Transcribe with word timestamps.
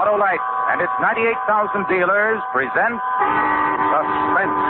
Autolite 0.00 0.40
and 0.72 0.80
its 0.80 0.96
98,000 0.96 1.84
dealers 1.92 2.40
present 2.56 2.96
Suspense. 3.92 4.60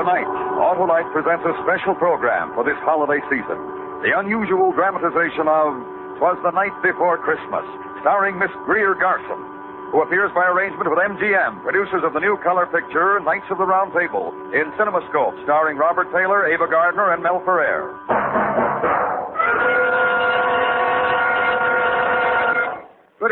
Tonight, 0.00 0.32
Autolite 0.56 1.12
presents 1.12 1.44
a 1.44 1.52
special 1.60 1.92
program 2.00 2.56
for 2.56 2.64
this 2.64 2.80
holiday 2.88 3.20
season. 3.28 3.60
The 4.00 4.16
unusual 4.16 4.72
dramatization 4.72 5.44
of 5.44 5.76
Twas 6.16 6.40
the 6.40 6.56
Night 6.56 6.72
Before 6.80 7.20
Christmas, 7.20 7.68
starring 8.00 8.40
Miss 8.40 8.50
Greer 8.64 8.96
Garson, 8.96 9.44
who 9.92 10.00
appears 10.00 10.32
by 10.32 10.48
arrangement 10.48 10.88
with 10.88 10.96
MGM, 10.96 11.60
producers 11.60 12.00
of 12.00 12.16
the 12.16 12.20
new 12.24 12.40
color 12.40 12.64
picture 12.64 13.20
Knights 13.20 13.44
of 13.52 13.60
the 13.60 13.68
Round 13.68 13.92
Table, 13.92 14.32
in 14.56 14.72
CinemaScope, 14.80 15.36
starring 15.44 15.76
Robert 15.76 16.08
Taylor, 16.16 16.48
Ava 16.48 16.64
Gardner, 16.64 17.12
and 17.12 17.22
Mel 17.22 17.44
Ferrer. 17.44 18.21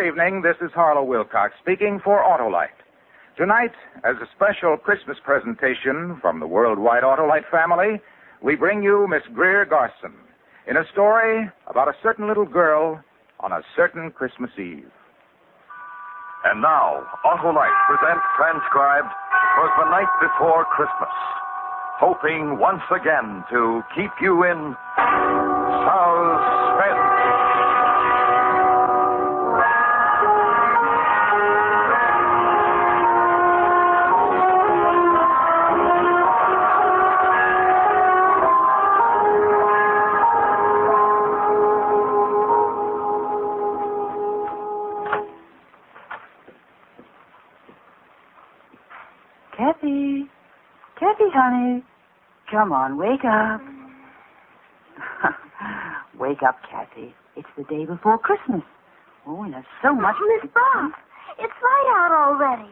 Good 0.00 0.16
evening. 0.16 0.40
This 0.40 0.56
is 0.64 0.72
Harlow 0.72 1.04
Wilcox 1.04 1.52
speaking 1.60 2.00
for 2.02 2.24
Autolite. 2.24 2.80
Tonight, 3.36 3.76
as 4.02 4.16
a 4.16 4.28
special 4.34 4.78
Christmas 4.78 5.18
presentation 5.22 6.16
from 6.22 6.40
the 6.40 6.46
worldwide 6.46 7.02
Autolite 7.02 7.44
family, 7.50 8.00
we 8.42 8.56
bring 8.56 8.82
you 8.82 9.06
Miss 9.10 9.20
Greer 9.34 9.66
Garson 9.66 10.16
in 10.66 10.78
a 10.78 10.88
story 10.90 11.50
about 11.66 11.88
a 11.88 11.92
certain 12.02 12.26
little 12.28 12.46
girl 12.46 13.04
on 13.40 13.52
a 13.52 13.60
certain 13.76 14.10
Christmas 14.10 14.48
Eve. 14.56 14.88
And 16.48 16.62
now, 16.62 17.04
Autolite 17.26 17.76
presents 17.84 18.24
transcribed 18.40 19.12
Twas 19.12 19.72
the 19.84 19.90
Night 19.90 20.08
Before 20.24 20.64
Christmas, 20.64 21.12
hoping 22.00 22.56
once 22.58 22.88
again 22.88 23.44
to 23.52 23.82
keep 23.94 24.12
you 24.22 24.44
in 24.44 24.74
Come 52.60 52.76
on, 52.76 53.00
wake 53.00 53.24
up. 53.24 53.64
wake 56.20 56.44
up, 56.44 56.60
Kathy. 56.68 57.16
It's 57.32 57.48
the 57.56 57.64
day 57.64 57.88
before 57.88 58.20
Christmas. 58.20 58.60
Oh, 59.24 59.48
and 59.48 59.56
there's 59.56 59.64
so 59.80 59.96
much. 59.96 60.12
Oh, 60.20 60.28
Miss 60.28 60.44
Bob, 60.52 60.92
it's 61.40 61.56
light 61.56 61.88
out 61.96 62.12
already. 62.12 62.68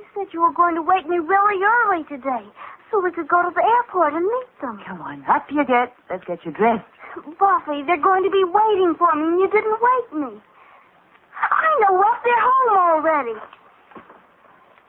You 0.00 0.08
said 0.16 0.32
you 0.32 0.40
were 0.40 0.56
going 0.56 0.76
to 0.76 0.80
wake 0.80 1.04
me 1.04 1.20
really 1.20 1.60
early 1.60 2.08
today 2.08 2.48
so 2.88 3.04
we 3.04 3.12
could 3.12 3.28
go 3.28 3.44
to 3.44 3.52
the 3.52 3.60
airport 3.60 4.16
and 4.16 4.24
meet 4.24 4.48
them. 4.64 4.80
Come 4.88 5.04
on, 5.04 5.20
up 5.28 5.44
you 5.52 5.60
get. 5.68 5.92
Let's 6.08 6.24
get 6.24 6.40
you 6.48 6.52
dressed. 6.56 6.88
Buffy, 7.36 7.84
they're 7.84 8.00
going 8.00 8.24
to 8.24 8.32
be 8.32 8.48
waiting 8.48 8.96
for 8.96 9.12
me 9.12 9.28
and 9.28 9.40
you 9.44 9.48
didn't 9.52 9.76
wake 9.76 10.24
me. 10.24 10.40
I 11.36 11.68
know 11.84 12.00
what, 12.00 12.16
they're 12.24 12.48
home 12.48 12.80
already. 12.80 13.36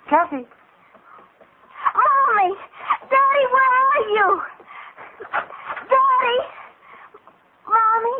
Kathy. 0.08 0.48
Mommy! 1.92 2.56
Daddy, 3.14 3.46
where 3.54 3.74
are 3.86 4.04
you? 4.10 4.42
Daddy! 5.86 6.40
Mommy! 7.70 8.20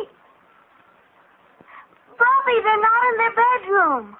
Buffy, 2.14 2.56
they're 2.62 2.84
not 2.86 3.00
in 3.10 3.14
their 3.18 3.34
bedroom. 3.34 4.16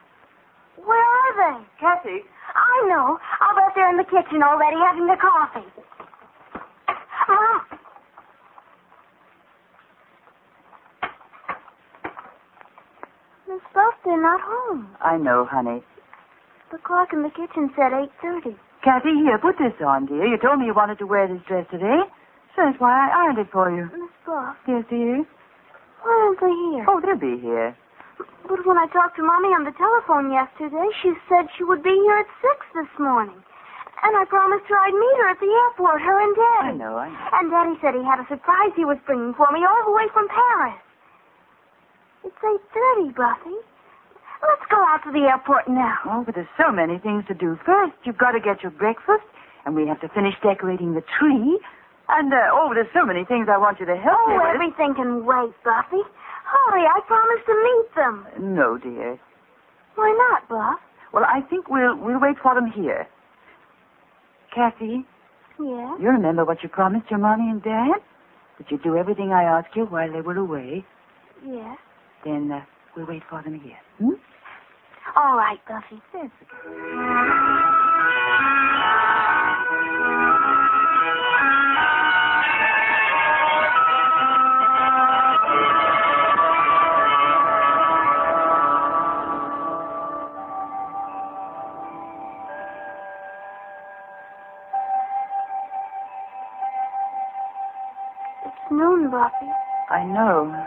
Where 0.85 0.99
are 0.99 1.33
they? 1.39 1.65
Kathy. 1.79 2.27
I 2.57 2.87
know. 2.89 3.19
I'll 3.41 3.55
bet 3.55 3.75
they're 3.77 3.91
in 3.91 3.99
the 3.99 4.05
kitchen 4.05 4.43
already 4.43 4.77
having 4.79 5.07
their 5.07 5.17
coffee. 5.17 5.69
Mom. 7.29 7.63
Miss 13.49 13.63
Buff, 13.73 13.95
they're 14.05 14.21
not 14.21 14.41
home. 14.43 14.89
I 15.01 15.19
know, 15.19 15.47
honey. 15.49 15.83
The 16.73 16.79
clock 16.79 17.13
in 17.13 17.23
the 17.23 17.31
kitchen 17.31 17.71
said 17.77 17.93
8.30. 17.93 18.57
Kathy, 18.85 19.17
here, 19.25 19.39
put 19.41 19.57
this 19.57 19.73
on, 19.81 20.05
dear. 20.07 20.27
You 20.29 20.37
told 20.37 20.61
me 20.61 20.67
you 20.67 20.75
wanted 20.77 20.99
to 21.01 21.07
wear 21.07 21.27
this 21.27 21.41
dress 21.49 21.65
today. 21.71 22.05
So 22.55 22.63
that's 22.69 22.79
why 22.79 22.93
I 22.93 23.25
ironed 23.25 23.39
it 23.41 23.49
for 23.51 23.73
you. 23.73 23.89
Miss 23.91 24.13
Buff, 24.27 24.57
Yes, 24.69 24.85
dear. 24.93 25.25
why 26.05 26.13
aren't 26.13 26.41
they 26.41 26.53
here? 26.53 26.85
Oh, 26.87 27.01
they'll 27.01 27.17
be 27.19 27.41
here. 27.41 27.75
But 28.47 28.61
when 28.69 28.77
I 28.77 28.87
talked 28.93 29.17
to 29.17 29.25
Mommy 29.25 29.49
on 29.57 29.65
the 29.65 29.73
telephone 29.73 30.31
yesterday, 30.31 30.85
she 31.03 31.17
said 31.29 31.49
she 31.57 31.65
would 31.65 31.83
be 31.83 31.97
here 31.97 32.19
at 32.21 32.29
6 32.45 32.67
this 32.77 32.93
morning. 33.01 33.41
And 34.05 34.13
I 34.21 34.25
promised 34.29 34.69
her 34.69 34.77
I'd 34.77 34.93
meet 34.93 35.17
her 35.17 35.29
at 35.33 35.41
the 35.41 35.49
airport, 35.49 36.03
her 36.05 36.17
and 36.21 36.35
Daddy. 36.37 36.69
I 36.69 36.73
know, 36.77 36.95
I 37.01 37.09
know. 37.09 37.29
And 37.41 37.51
Daddy 37.51 37.75
said 37.81 37.97
he 37.97 38.05
had 38.05 38.21
a 38.21 38.29
surprise 38.29 38.71
he 38.77 38.85
was 38.85 39.01
bringing 39.09 39.33
for 39.33 39.49
me 39.51 39.65
all 39.65 39.83
the 39.89 39.97
way 39.97 40.05
from 40.13 40.29
Paris. 40.29 40.77
It's 42.23 42.37
8.30, 42.37 43.17
Buffy. 43.17 43.57
Let's 44.43 44.67
go 44.71 44.77
out 44.89 45.01
to 45.05 45.13
the 45.13 45.27
airport 45.31 45.69
now. 45.69 45.97
Oh, 46.07 46.23
but 46.25 46.35
there's 46.35 46.51
so 46.59 46.71
many 46.73 46.99
things 46.99 47.25
to 47.29 47.35
do. 47.35 47.59
First, 47.65 47.95
you've 48.05 48.19
got 48.19 48.33
to 48.33 48.41
get 48.41 48.63
your 48.63 48.73
breakfast, 48.73 49.25
and 49.65 49.75
we 49.75 49.87
have 49.87 50.01
to 50.01 50.09
finish 50.09 50.35
decorating 50.43 50.95
the 50.95 51.03
tree. 51.19 51.59
And, 52.09 52.33
uh, 52.33 52.53
oh, 52.53 52.73
there's 52.75 52.91
so 52.93 53.07
many 53.07 53.25
things 53.25 53.49
I 53.51 53.57
want 53.57 53.81
you 53.81 53.87
to 53.87 53.97
help 53.97 54.29
me 54.29 54.35
Oh, 54.37 54.45
with. 54.45 54.55
everything 54.55 54.95
can 54.95 55.25
wait, 55.25 55.55
Buffy. 55.65 56.03
Hurry, 56.45 56.85
I 56.85 57.01
promised 57.07 57.47
to 57.47 57.55
meet 57.65 57.89
them. 57.97 58.55
No, 58.55 58.77
dear. 58.77 59.19
Why 59.95 60.13
not, 60.31 60.49
Buff? 60.49 60.81
Well, 61.13 61.25
I 61.25 61.41
think 61.49 61.69
we'll 61.71 61.97
we'll 61.97 62.21
wait 62.21 62.37
for 62.43 62.55
them 62.55 62.67
here. 62.71 63.07
Kathy, 64.55 65.07
Yes? 65.59 65.99
you 66.01 66.09
remember 66.11 66.45
what 66.45 66.63
you 66.63 66.69
promised 66.69 67.11
your 67.11 67.19
mommy 67.21 67.49
and 67.51 67.63
dad? 67.63 68.03
That 68.59 68.71
you'd 68.71 68.83
do 68.83 68.97
everything 68.97 69.33
I 69.33 69.45
asked 69.45 69.75
you 69.75 69.85
while 69.87 70.13
they 70.13 70.21
were 70.21 70.37
away. 70.37 70.85
Yes. 71.47 71.79
Then 72.25 72.51
uh, 72.53 72.61
we'll 72.97 73.07
wait 73.07 73.23
for 73.31 73.43
them 73.43 73.61
here. 73.61 73.79
Hmm? 73.99 74.15
All 75.17 75.37
right, 75.37 75.59
Buffy. 75.69 76.03
Yes. 76.15 76.31
It's 98.45 98.71
noon, 98.71 99.11
Buffy. 99.11 99.51
I 99.91 100.05
know. 100.05 100.67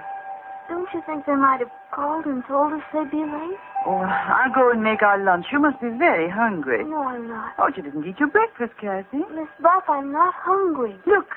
Don't 0.87 1.03
you 1.03 1.03
think 1.05 1.25
they 1.27 1.35
might 1.35 1.59
have 1.59 1.71
called 1.91 2.23
and 2.25 2.43
told 2.47 2.71
us 2.71 2.79
they'd 2.93 3.11
be 3.11 3.19
late? 3.19 3.59
Oh, 3.85 4.07
I'll 4.07 4.55
go 4.55 4.71
and 4.71 4.79
make 4.81 5.03
our 5.03 5.19
lunch. 5.19 5.47
You 5.51 5.59
must 5.59 5.81
be 5.83 5.91
very 5.91 6.31
hungry. 6.31 6.85
No, 6.87 7.03
I'm 7.03 7.27
not. 7.27 7.51
Oh, 7.59 7.67
you 7.75 7.83
didn't 7.83 8.07
eat 8.07 8.15
your 8.19 8.31
breakfast, 8.31 8.71
Kathy. 8.79 9.27
Miss 9.35 9.51
Buff, 9.59 9.83
I'm 9.89 10.13
not 10.13 10.33
hungry. 10.37 10.95
Look. 11.05 11.27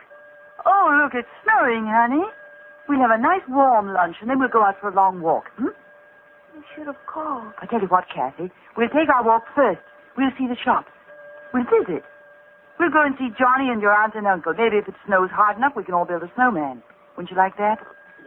Oh, 0.65 0.95
look, 1.03 1.19
it's 1.19 1.27
snowing, 1.43 1.91
honey. 1.91 2.23
We'll 2.89 3.01
have 3.03 3.11
a 3.11 3.19
nice 3.19 3.43
warm 3.49 3.93
lunch, 3.93 4.17
and 4.21 4.31
then 4.31 4.39
we'll 4.39 4.55
go 4.55 4.63
out 4.63 4.79
for 4.81 4.89
a 4.89 4.95
long 4.95 5.21
walk. 5.21 5.51
Hmm? 5.59 5.75
You 6.55 6.63
should 6.77 6.87
have 6.87 7.03
called. 7.11 7.51
I 7.59 7.67
tell 7.67 7.81
you 7.81 7.89
what, 7.91 8.07
Kathy. 8.07 8.55
We'll 8.77 8.95
take 8.95 9.11
our 9.11 9.25
walk 9.27 9.51
first. 9.55 9.83
We'll 10.17 10.31
see 10.39 10.47
the 10.47 10.59
shops. 10.63 10.95
We'll 11.53 11.67
visit. 11.67 12.07
We'll 12.79 12.95
go 12.95 13.03
and 13.03 13.19
see 13.19 13.35
Johnny 13.35 13.67
and 13.67 13.83
your 13.83 13.93
aunt 13.93 14.15
and 14.15 14.29
uncle. 14.29 14.55
Maybe 14.55 14.79
if 14.79 14.87
it 14.87 14.95
snows 15.07 15.31
hard 15.35 15.57
enough, 15.59 15.75
we 15.75 15.83
can 15.83 15.95
all 15.95 16.07
build 16.07 16.23
a 16.23 16.31
snowman. 16.37 16.83
Wouldn't 17.17 17.31
you 17.31 17.37
like 17.37 17.57
that? 17.59 17.83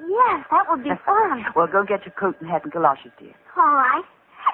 Yes, 0.08 0.46
that 0.52 0.66
would 0.70 0.84
be 0.84 0.92
fun. 1.06 1.46
Well, 1.56 1.68
go 1.68 1.84
get 1.84 2.06
your 2.06 2.14
coat 2.20 2.36
and 2.40 2.50
hat 2.50 2.64
and 2.64 2.72
galoshes, 2.74 3.12
dear. 3.20 3.34
All 3.56 3.76
right. 3.76 4.04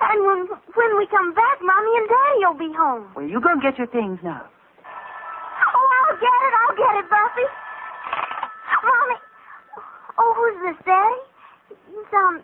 And 0.01 0.23
when 0.25 0.47
when 0.47 0.97
we 0.97 1.07
come 1.07 1.33
back, 1.33 1.57
Mommy 1.61 1.91
and 1.97 2.07
Daddy 2.07 2.45
will 2.45 2.59
be 2.69 2.73
home. 2.77 3.11
Well, 3.15 3.25
you 3.25 3.41
go 3.41 3.49
and 3.49 3.61
get 3.61 3.77
your 3.77 3.87
things 3.87 4.19
now. 4.23 4.45
Oh, 4.45 5.87
I'll 6.05 6.15
get 6.15 6.39
it. 6.47 6.53
I'll 6.61 6.77
get 6.77 6.93
it, 7.03 7.09
Buffy. 7.09 7.47
Mommy. 8.83 9.17
Oh, 10.19 10.33
who's 10.37 10.57
this, 10.67 10.85
Daddy? 10.85 11.21
He's, 11.89 12.13
um... 12.13 12.43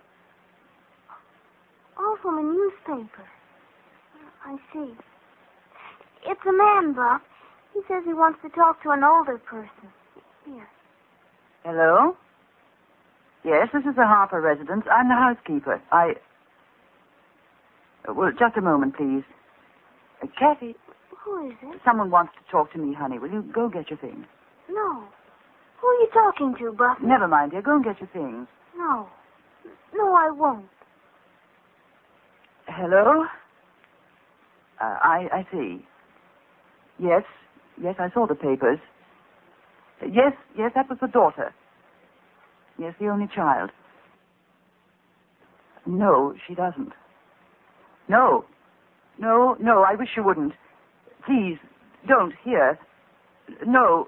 Oh, 1.98 2.18
from 2.22 2.40
a 2.40 2.44
newspaper. 2.44 3.26
I 4.46 4.58
see. 4.74 4.94
It's 6.28 6.46
a 6.48 6.52
man, 6.52 6.94
Buff. 6.94 7.22
He 7.74 7.82
says 7.88 8.04
he 8.06 8.14
wants 8.14 8.40
to 8.44 8.50
talk 8.50 8.82
to 8.84 8.90
an 8.92 9.04
older 9.04 9.38
person. 9.38 9.90
Here. 10.46 10.68
Hello? 11.64 12.16
Yes, 13.46 13.70
this 13.74 13.84
is 13.84 13.96
the 13.96 14.06
Harper 14.06 14.42
residence. 14.42 14.86
I'm 14.92 15.08
the 15.08 15.14
housekeeper. 15.16 15.82
I. 15.92 16.14
Well, 18.08 18.32
just 18.32 18.58
a 18.58 18.62
moment, 18.62 18.96
please. 18.98 19.24
Uh, 20.24 20.28
Kathy, 20.40 20.76
Who 21.24 21.48
is 21.50 21.56
it? 21.62 21.82
someone 21.86 22.10
wants 22.10 22.34
to 22.38 22.52
talk 22.52 22.72
to 22.74 22.80
me, 22.80 22.94
honey. 22.98 23.20
Will 23.20 23.30
you 23.32 23.42
go 23.54 23.70
get 23.70 23.90
your 23.90 24.00
things? 24.00 24.26
No. 24.70 25.04
Who 25.82 25.88
are 25.88 25.94
you 26.02 26.08
talking 26.14 26.56
to, 26.60 26.72
Buffy? 26.72 27.06
Never 27.06 27.28
mind, 27.28 27.52
dear. 27.52 27.62
Go 27.62 27.76
and 27.76 27.84
get 27.84 28.00
your 28.00 28.10
things. 28.10 28.48
No. 28.78 29.08
No, 29.94 30.14
I 30.14 30.32
won't. 30.32 30.66
Hello? 32.68 33.26
Uh, 34.82 34.84
I, 35.04 35.28
I 35.32 35.48
see. 35.52 35.86
Yes, 37.00 37.24
yes, 37.82 37.96
I 38.00 38.10
saw 38.14 38.26
the 38.28 38.36
papers. 38.36 38.80
Yes, 40.02 40.34
yes, 40.58 40.72
that 40.76 40.90
was 40.90 40.98
the 41.02 41.08
daughter. 41.08 41.54
Yes, 42.78 42.94
the 43.00 43.08
only 43.08 43.28
child. 43.34 43.72
No, 45.86 46.34
she 46.48 46.56
doesn't. 46.56 46.92
No. 48.08 48.46
No, 49.18 49.56
no, 49.60 49.84
I 49.84 49.96
wish 49.96 50.10
you 50.18 50.24
wouldn't. 50.24 50.54
Please, 51.26 51.58
don't, 52.08 52.34
here. 52.44 52.78
No. 53.66 54.08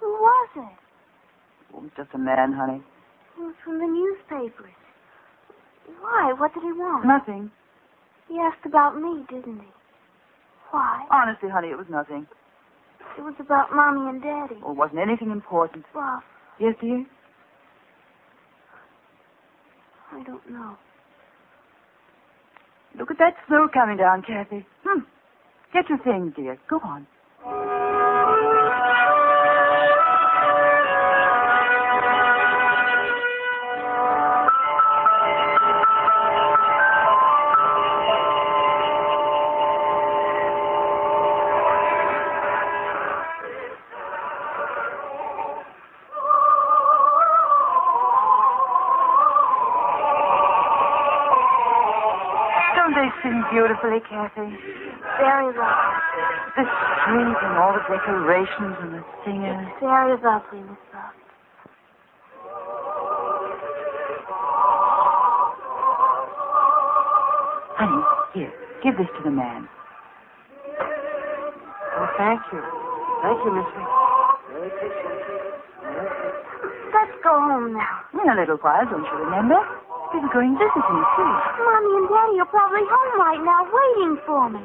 Who 0.00 0.06
was 0.06 0.48
it? 0.56 0.78
Oh, 1.74 1.82
it's 1.84 1.96
just 1.96 2.10
a 2.14 2.18
man, 2.18 2.52
honey. 2.52 2.82
It 3.36 3.40
was 3.42 3.54
from 3.64 3.78
the 3.78 3.86
newspapers. 3.86 4.72
Why? 6.00 6.32
What 6.38 6.54
did 6.54 6.62
he 6.62 6.72
want? 6.72 7.04
Nothing. 7.06 7.50
He 8.28 8.38
asked 8.38 8.64
about 8.64 8.96
me, 8.96 9.24
didn't 9.28 9.60
he? 9.60 9.66
Why? 10.70 11.04
Honestly, 11.10 11.50
honey, 11.50 11.68
it 11.68 11.76
was 11.76 11.86
nothing. 11.90 12.26
It 13.18 13.22
was 13.22 13.34
about 13.38 13.72
Mommy 13.74 14.08
and 14.08 14.22
Daddy. 14.22 14.60
Oh, 14.64 14.72
it 14.72 14.76
wasn't 14.76 15.00
anything 15.00 15.30
important. 15.30 15.84
Well, 15.94 16.22
Yes, 16.58 16.74
dear? 16.80 17.04
I 20.12 20.22
don't 20.24 20.50
know. 20.50 20.76
Look 22.98 23.10
at 23.10 23.18
that 23.18 23.34
snow 23.48 23.68
coming 23.72 23.96
down, 23.96 24.22
Kathy. 24.22 24.64
Hmm. 24.84 25.00
Get 25.72 25.88
your 25.88 25.98
things, 25.98 26.32
dear. 26.36 26.58
Go 26.70 26.78
on. 26.84 27.06
Sing 53.84 54.00
beautifully, 54.00 54.00
Kathy? 54.08 54.56
Very 55.18 55.46
lovely. 55.46 55.94
The 56.56 56.64
street 56.64 57.36
and 57.42 57.58
all 57.58 57.72
the 57.74 57.80
decorations 57.88 58.76
and 58.80 58.94
the 58.94 59.04
singers. 59.24 59.66
Very 59.80 60.16
lovely, 60.22 60.60
Miss 60.60 60.78
Buff. 60.92 61.12
Honey, 67.76 68.02
here, 68.34 68.52
give 68.82 68.96
this 68.96 69.08
to 69.18 69.22
the 69.24 69.30
man. 69.30 69.68
Oh, 71.96 72.08
thank 72.18 72.40
you. 72.52 72.62
Thank 73.22 73.44
you, 73.44 73.52
Miss 73.52 73.66
Vick. 73.74 73.88
Let's 76.94 77.16
go 77.22 77.30
home 77.30 77.72
now. 77.74 78.00
In 78.12 78.28
a 78.30 78.40
little 78.40 78.56
while, 78.58 78.84
don't 78.88 79.04
you 79.04 79.24
remember? 79.24 79.58
We 80.12 80.20
were 80.20 80.32
going 80.32 80.54
visiting, 80.54 81.02
too. 81.16 81.32
Mommy 81.64 81.92
and 81.98 82.08
Daddy 82.10 82.36
are 82.38 82.50
probably 82.50 82.84
home 82.86 83.14
right 83.18 83.42
now 83.42 83.62
waiting 83.66 84.14
for 84.26 84.50
me, 84.50 84.60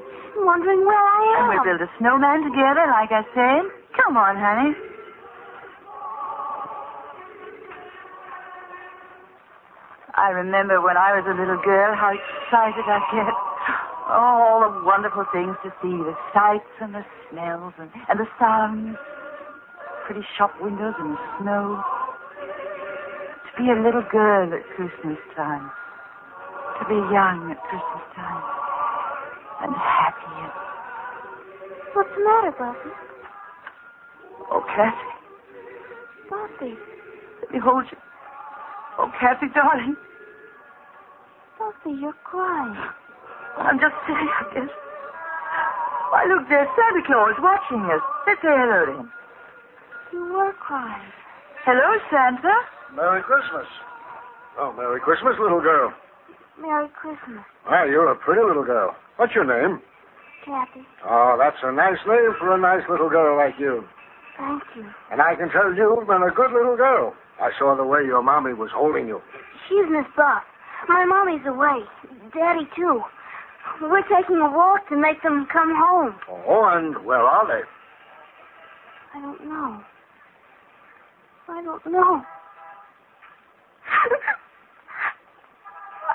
wondering 0.46 0.86
where 0.86 1.00
I 1.00 1.22
am. 1.38 1.40
And 1.40 1.48
we'll 1.54 1.66
build 1.66 1.82
a 1.82 1.92
snowman 1.98 2.44
together, 2.44 2.86
like 2.92 3.12
I 3.12 3.24
said. 3.34 3.64
Come 3.98 4.18
on, 4.18 4.38
honey. 4.38 4.76
I 10.20 10.30
remember 10.36 10.82
when 10.82 10.98
I 10.98 11.16
was 11.16 11.24
a 11.26 11.34
little 11.34 11.62
girl 11.64 11.96
how 11.96 12.12
excited 12.12 12.84
I'd 12.84 13.08
get. 13.10 13.34
Oh, 14.12 14.42
all 14.44 14.60
the 14.66 14.84
wonderful 14.84 15.24
things 15.32 15.56
to 15.64 15.70
see, 15.82 15.96
the 15.96 16.18
sights 16.34 16.68
and 16.82 16.94
the 16.94 17.06
smells 17.30 17.74
and, 17.78 17.90
and 18.10 18.20
the 18.20 18.28
sounds. 18.38 18.98
Pretty 20.06 20.26
shop 20.38 20.52
windows 20.60 20.96
and 21.00 21.14
the 21.14 21.22
snow. 21.40 21.82
To 23.60 23.66
be 23.66 23.72
a 23.72 23.84
little 23.84 24.08
girl 24.10 24.48
at 24.56 24.64
Christmas 24.78 25.20
time. 25.36 25.70
To 26.80 26.88
be 26.88 26.96
young 27.12 27.52
at 27.52 27.60
Christmas 27.68 28.06
time. 28.16 28.44
And 29.60 29.76
happy 29.76 30.32
and 30.32 30.52
What's 31.92 32.08
the 32.16 32.24
matter, 32.24 32.56
Buffy? 32.56 32.96
Oh, 34.50 34.64
Kathy, 34.64 35.12
Buffy. 36.30 36.74
let 37.44 37.52
me 37.52 37.60
hold 37.60 37.84
you. 37.92 37.98
Oh, 38.98 39.12
Kathy, 39.20 39.48
darling. 39.54 39.98
Buffy, 41.60 42.00
you're 42.00 42.16
crying. 42.24 42.80
I'm 43.58 43.76
just 43.76 43.96
silly, 44.08 44.24
I 44.40 44.54
guess. 44.56 44.72
Why, 46.16 46.24
look, 46.32 46.48
there's 46.48 46.70
Santa 46.80 47.04
Claus 47.06 47.36
watching 47.44 47.84
us. 47.92 48.00
Let's 48.26 48.40
say 48.42 48.56
hello 48.56 48.86
to 48.86 49.00
him. 49.04 49.12
You 50.14 50.32
were 50.32 50.54
crying. 50.54 51.12
Hello, 51.66 52.00
Santa. 52.10 52.79
Merry 52.96 53.22
Christmas. 53.24 53.66
Oh, 54.60 54.74
Merry 54.74 55.00
Christmas, 55.00 55.36
little 55.40 55.62
girl. 55.62 55.94
Merry 56.60 56.90
Christmas, 56.90 57.40
Well, 57.70 57.88
you're 57.88 58.12
a 58.12 58.16
pretty 58.18 58.42
little 58.42 58.66
girl. 58.66 58.96
What's 59.16 59.34
your 59.34 59.46
name? 59.48 59.80
Kathy. 60.44 60.84
Oh, 61.08 61.38
that's 61.40 61.56
a 61.64 61.72
nice 61.72 62.00
name 62.08 62.36
for 62.40 62.54
a 62.54 62.60
nice 62.60 62.84
little 62.90 63.10
girl 63.10 63.38
like 63.38 63.56
you. 63.60 63.86
Thank 64.38 64.64
you. 64.76 64.84
And 65.12 65.22
I 65.22 65.36
can 65.36 65.50
tell 65.50 65.74
you've 65.74 66.08
been 66.08 66.24
a 66.24 66.32
good 66.36 66.52
little 66.52 66.76
girl. 66.76 67.14
I 67.40 67.52
saw 67.58 67.76
the 67.78 67.86
way 67.86 68.04
your 68.04 68.22
mommy 68.24 68.54
was 68.54 68.70
holding 68.74 69.08
you. 69.08 69.22
She's 69.68 69.86
Miss 69.90 70.06
Buff. 70.18 70.44
My 70.88 71.06
mommy's 71.06 71.46
away. 71.48 71.84
Daddy, 72.34 72.68
too. 72.76 73.02
We're 73.82 74.04
taking 74.04 74.38
a 74.38 74.52
walk 74.52 74.88
to 74.90 74.98
make 74.98 75.22
them 75.24 75.48
come 75.52 75.72
home. 75.76 76.16
Oh, 76.28 76.68
and 76.74 77.06
where 77.06 77.20
are 77.22 77.48
they? 77.48 77.64
I 79.16 79.22
don't 79.22 79.46
know. 79.48 79.82
I 81.48 81.64
don't 81.64 81.86
know. 81.86 82.22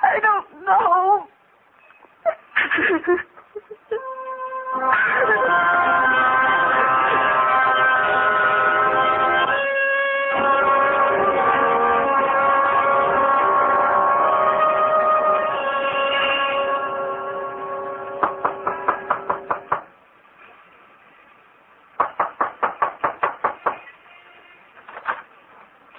I 0.02 0.20
don't 0.20 0.64
know. 0.64 1.26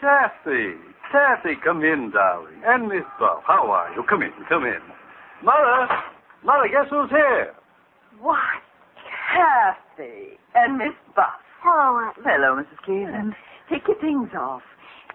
Kathy, 0.01 0.75
Kathy, 1.12 1.55
come 1.63 1.83
in, 1.83 2.12
darling. 2.12 2.62
And 2.65 2.88
Miss 2.88 3.05
Buff, 3.19 3.43
how 3.45 3.69
are 3.71 3.93
you? 3.93 4.03
Come 4.09 4.21
in, 4.24 4.31
come 4.50 4.65
in. 4.65 4.81
Mother, 5.43 5.88
Mother, 6.43 6.67
guess 6.69 6.88
who's 6.89 7.09
here? 7.09 7.53
Why, 8.19 8.41
Kathy 9.33 10.38
and 10.55 10.77
Miss 10.77 10.95
Buff. 11.15 11.39
Hello, 11.62 11.97
Aunt. 12.00 12.17
Hello, 12.24 12.55
Mrs. 12.55 12.79
Keelan. 12.88 13.33
Take 13.69 13.88
your 13.88 14.00
things 14.00 14.29
off. 14.38 14.62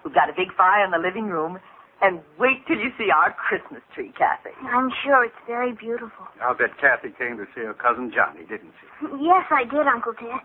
We've 0.04 0.14
got 0.14 0.28
a 0.30 0.32
big 0.37 0.54
fire 0.56 0.85
in 0.85 0.90
the 0.90 0.99
living 0.99 1.26
room. 1.26 1.59
And 2.02 2.20
wait 2.38 2.64
till 2.66 2.78
you 2.78 2.88
see 2.97 3.11
our 3.12 3.30
Christmas 3.37 3.82
tree, 3.94 4.11
Kathy. 4.16 4.56
I'm 4.73 4.90
sure 5.04 5.23
it's 5.23 5.37
very 5.47 5.73
beautiful. 5.73 6.25
I'll 6.40 6.56
bet 6.56 6.78
Kathy 6.80 7.12
came 7.12 7.37
to 7.37 7.44
see 7.54 7.61
her 7.61 7.75
cousin 7.75 8.11
Johnny, 8.11 8.40
didn't 8.49 8.73
she? 8.80 9.06
Yes, 9.20 9.44
I 9.52 9.64
did, 9.68 9.85
Uncle 9.87 10.14
Ted. 10.14 10.40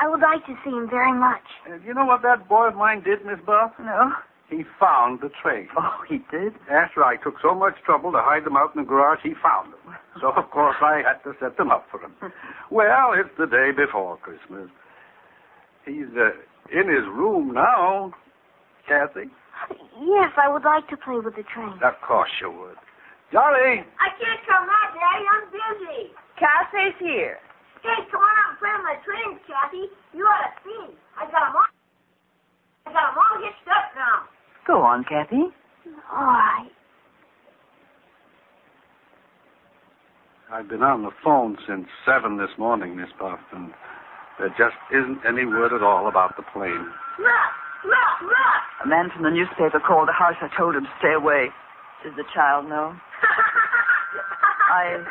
I 0.00 0.08
would 0.08 0.20
like 0.20 0.46
to 0.46 0.56
see 0.64 0.70
him 0.70 0.88
very 0.88 1.12
much. 1.12 1.44
Uh, 1.70 1.76
you 1.84 1.92
know 1.92 2.06
what 2.06 2.22
that 2.22 2.48
boy 2.48 2.68
of 2.68 2.74
mine 2.74 3.02
did, 3.04 3.24
Miss 3.24 3.38
Buff? 3.44 3.72
No? 3.78 4.12
He 4.50 4.62
found 4.78 5.20
the 5.20 5.30
train. 5.42 5.68
Oh, 5.76 6.04
he 6.08 6.18
did? 6.30 6.54
After 6.70 7.02
I 7.02 7.16
took 7.16 7.34
so 7.42 7.54
much 7.54 7.74
trouble 7.84 8.12
to 8.12 8.20
hide 8.20 8.44
them 8.44 8.56
out 8.56 8.74
in 8.74 8.82
the 8.82 8.88
garage, 8.88 9.20
he 9.22 9.32
found 9.42 9.72
them. 9.72 9.94
So, 10.20 10.30
of 10.30 10.48
course, 10.50 10.76
I 10.80 11.02
had 11.02 11.18
to 11.26 11.34
set 11.42 11.56
them 11.58 11.72
up 11.72 11.86
for 11.90 11.98
him. 11.98 12.14
well, 12.70 13.12
it's 13.18 13.34
the 13.36 13.46
day 13.50 13.70
before 13.74 14.16
Christmas. 14.18 14.70
He's 15.84 16.06
uh, 16.14 16.30
in 16.70 16.86
his 16.88 17.02
room 17.10 17.52
now, 17.52 18.14
Kathy. 18.86 19.26
Yes, 19.98 20.30
I 20.38 20.46
would 20.48 20.62
like 20.64 20.86
to 20.88 20.96
play 20.96 21.18
with 21.18 21.34
the 21.34 21.42
train. 21.50 21.74
Of 21.82 21.98
course 22.06 22.30
you 22.40 22.50
would. 22.50 22.78
Johnny! 23.32 23.82
I 23.82 24.08
can't 24.14 24.42
come 24.46 24.70
out, 24.70 24.90
Daddy. 24.94 25.26
I'm 25.34 25.46
busy. 25.50 26.14
Kathy's 26.38 26.94
here. 27.02 27.38
Hey, 27.82 28.00
come 28.08 28.22
on 28.22 28.34
out 28.38 28.54
and 28.54 28.58
play 28.62 28.70
with 28.70 28.86
my 28.86 28.96
trains, 29.02 29.40
Kathy. 29.50 29.90
You 30.14 30.24
ought 30.24 30.46
to 30.46 30.52
see. 30.62 30.94
I 31.18 31.26
got 31.26 31.50
'em 31.50 31.56
all. 31.58 31.72
I 32.86 32.92
got 32.94 33.12
'em 33.12 33.18
all 33.18 33.36
hitched 33.42 33.66
up 33.68 33.92
now. 33.98 34.30
Go 34.74 34.82
on, 34.82 35.04
Kathy. 35.04 35.54
All 36.10 36.26
right. 36.26 36.68
I've 40.50 40.68
been 40.68 40.82
on 40.82 41.04
the 41.06 41.14
phone 41.22 41.56
since 41.62 41.86
7 42.04 42.38
this 42.38 42.50
morning, 42.58 42.96
Miss 42.96 43.06
Buff, 43.20 43.38
and 43.54 43.70
there 44.40 44.50
just 44.58 44.74
isn't 44.90 45.22
any 45.22 45.46
word 45.46 45.72
at 45.72 45.84
all 45.86 46.08
about 46.08 46.34
the 46.34 46.42
plane. 46.52 46.90
Look, 47.22 47.54
look, 47.86 48.14
look. 48.26 48.62
A 48.84 48.88
man 48.88 49.14
from 49.14 49.22
the 49.22 49.30
newspaper 49.30 49.78
called 49.78 50.08
the 50.08 50.12
house. 50.12 50.34
I 50.42 50.50
told 50.58 50.74
him 50.74 50.82
to 50.82 50.94
stay 50.98 51.14
away. 51.14 51.54
Does 52.02 52.18
the 52.18 52.26
child 52.34 52.66
know? 52.66 52.98
I, 54.74 55.06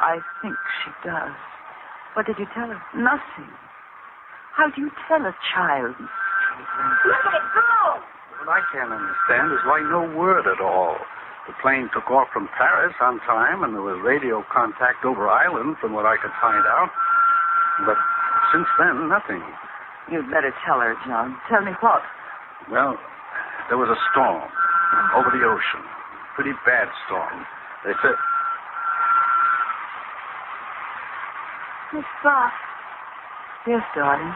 I 0.00 0.24
think 0.40 0.56
she 0.80 0.90
does. 1.04 1.36
What 2.16 2.24
did 2.24 2.36
you 2.38 2.46
tell 2.56 2.72
her? 2.72 2.80
Nothing. 2.96 3.52
How 4.56 4.72
do 4.74 4.80
you 4.80 4.90
tell 5.06 5.20
a 5.20 5.36
child? 5.52 6.00
Look 6.00 7.20
at 7.28 7.34
it 7.36 7.44
go. 7.52 8.11
What 8.42 8.58
I 8.58 8.62
can't 8.74 8.90
understand 8.90 9.54
is 9.54 9.62
why 9.70 9.86
no 9.86 10.02
word 10.18 10.50
at 10.50 10.58
all. 10.58 10.98
The 11.46 11.54
plane 11.62 11.86
took 11.94 12.10
off 12.10 12.26
from 12.34 12.50
Paris 12.58 12.90
on 12.98 13.22
time, 13.22 13.62
and 13.62 13.70
there 13.70 13.86
was 13.86 14.02
radio 14.02 14.42
contact 14.50 15.06
over 15.06 15.30
Ireland, 15.30 15.78
from 15.78 15.94
what 15.94 16.10
I 16.10 16.18
could 16.18 16.34
find 16.42 16.66
out. 16.66 16.90
But 17.86 17.94
since 18.50 18.66
then, 18.82 19.06
nothing. 19.06 19.38
You'd 20.10 20.26
better 20.26 20.50
tell 20.66 20.82
her, 20.82 20.90
John. 21.06 21.38
Tell 21.46 21.62
me 21.62 21.70
what? 21.78 22.02
Well, 22.66 22.98
there 23.70 23.78
was 23.78 23.86
a 23.94 24.00
storm 24.10 24.42
over 25.14 25.30
the 25.30 25.46
ocean. 25.46 25.86
Pretty 26.34 26.58
bad 26.66 26.90
storm. 27.06 27.46
They 27.86 27.94
said. 28.02 28.18
Miss 31.94 32.10
Buff, 32.26 32.50
Yes, 33.70 33.86
darling. 33.94 34.34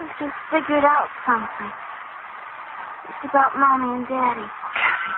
I've 0.00 0.08
just 0.16 0.36
figured 0.48 0.88
out 0.88 1.12
something. 1.28 1.68
It's 3.08 3.30
about 3.30 3.54
Mommy 3.54 4.02
and 4.02 4.08
Daddy. 4.08 4.42
Kathy. 4.42 5.14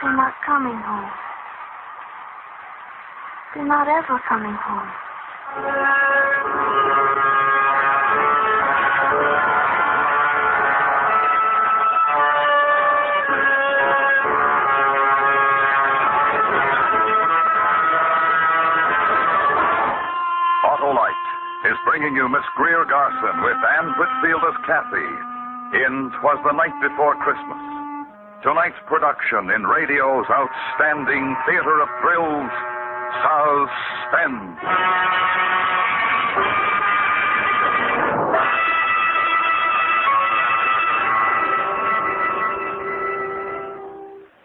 They're 0.00 0.16
not 0.16 0.32
coming 0.46 0.80
home. 0.80 1.10
They're 3.54 3.68
not 3.68 3.88
ever 3.88 4.18
coming 4.26 4.56
home. 4.56 4.88
Autolite 20.64 21.12
is 21.68 21.76
bringing 21.84 22.16
you 22.16 22.30
Miss 22.30 22.40
Greer 22.56 22.86
Garson 22.88 23.42
with 23.44 23.58
Anne 23.76 23.92
Whitfield 23.98 24.42
as 24.48 24.56
Kathy 24.64 25.37
in 25.74 26.10
Twas 26.20 26.40
the 26.44 26.52
Night 26.52 26.72
Before 26.80 27.14
Christmas. 27.20 27.60
Tonight's 28.42 28.80
production 28.86 29.50
in 29.52 29.68
radio's 29.68 30.24
outstanding 30.32 31.36
theater 31.44 31.82
of 31.82 31.88
thrills, 32.00 32.52
Suspense. 33.20 34.56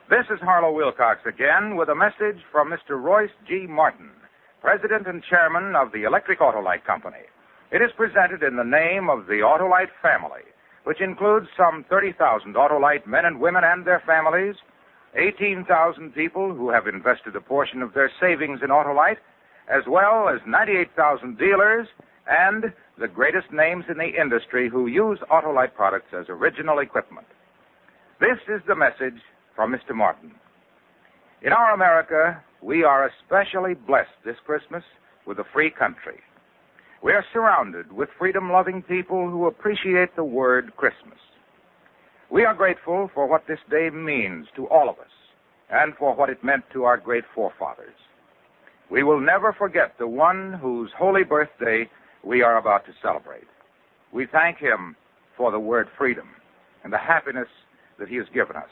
This 0.09 0.27
is 0.27 0.39
Harlow 0.43 0.75
Wilcox 0.75 1.21
again 1.25 1.77
with 1.77 1.89
a 1.89 1.95
message 1.95 2.41
from 2.51 2.69
Mr. 2.69 3.01
Royce 3.01 3.29
G. 3.47 3.65
Martin, 3.67 4.11
President 4.61 5.07
and 5.07 5.23
Chairman 5.23 5.75
of 5.75 5.91
the 5.93 6.03
Electric 6.03 6.39
Autolite 6.39 6.83
Company. 6.85 7.23
It 7.71 7.81
is 7.81 7.91
presented 7.95 8.43
in 8.43 8.57
the 8.57 8.63
name 8.63 9.09
of 9.09 9.25
the 9.27 9.39
Autolite 9.41 9.91
family, 10.01 10.43
which 10.83 11.01
includes 11.01 11.47
some 11.57 11.85
30,000 11.89 12.55
Autolite 12.55 13.07
men 13.07 13.25
and 13.25 13.39
women 13.39 13.63
and 13.65 13.85
their 13.85 14.03
families, 14.05 14.55
18,000 15.15 16.13
people 16.13 16.53
who 16.53 16.69
have 16.69 16.87
invested 16.87 17.35
a 17.35 17.41
portion 17.41 17.81
of 17.81 17.93
their 17.93 18.11
savings 18.19 18.59
in 18.63 18.69
Autolite, 18.69 19.21
as 19.69 19.83
well 19.87 20.27
as 20.29 20.39
98,000 20.47 21.37
dealers 21.37 21.87
and 22.27 22.65
the 22.99 23.07
greatest 23.07 23.47
names 23.51 23.85
in 23.89 23.97
the 23.97 24.21
industry 24.21 24.69
who 24.69 24.87
use 24.87 25.19
Autolite 25.31 25.73
products 25.73 26.13
as 26.17 26.25
original 26.29 26.79
equipment. 26.79 27.27
This 28.19 28.39
is 28.47 28.61
the 28.67 28.75
message 28.75 29.19
from 29.55 29.71
Mr. 29.71 29.95
Martin. 29.95 30.31
In 31.41 31.51
our 31.51 31.73
America, 31.73 32.41
we 32.61 32.83
are 32.83 33.09
especially 33.09 33.73
blessed 33.73 34.15
this 34.23 34.37
Christmas 34.45 34.83
with 35.27 35.39
a 35.39 35.43
free 35.53 35.69
country. 35.69 36.19
We 37.03 37.11
are 37.11 37.25
surrounded 37.33 37.91
with 37.91 38.07
freedom 38.17 38.49
loving 38.49 38.81
people 38.81 39.29
who 39.29 39.45
appreciate 39.45 40.15
the 40.15 40.23
word 40.23 40.71
Christmas. 40.77 41.19
We 42.31 42.45
are 42.45 42.53
grateful 42.53 43.11
for 43.13 43.27
what 43.27 43.45
this 43.45 43.59
day 43.69 43.89
means 43.89 44.47
to 44.55 44.67
all 44.69 44.87
of 44.87 44.97
us 44.99 45.11
and 45.69 45.93
for 45.99 46.15
what 46.15 46.29
it 46.29 46.41
meant 46.45 46.63
to 46.71 46.85
our 46.85 46.95
great 46.95 47.25
forefathers. 47.35 47.95
We 48.89 49.03
will 49.03 49.19
never 49.19 49.51
forget 49.51 49.95
the 49.99 50.07
one 50.07 50.53
whose 50.53 50.91
holy 50.97 51.25
birthday 51.25 51.89
we 52.23 52.41
are 52.41 52.57
about 52.57 52.85
to 52.85 52.93
celebrate. 53.01 53.47
We 54.13 54.25
thank 54.25 54.59
him 54.59 54.95
for 55.35 55.51
the 55.51 55.59
word 55.59 55.89
freedom 55.97 56.29
and 56.85 56.93
the 56.93 56.97
happiness 56.97 57.49
that 57.99 58.07
he 58.07 58.15
has 58.15 58.27
given 58.33 58.55
us. 58.55 58.71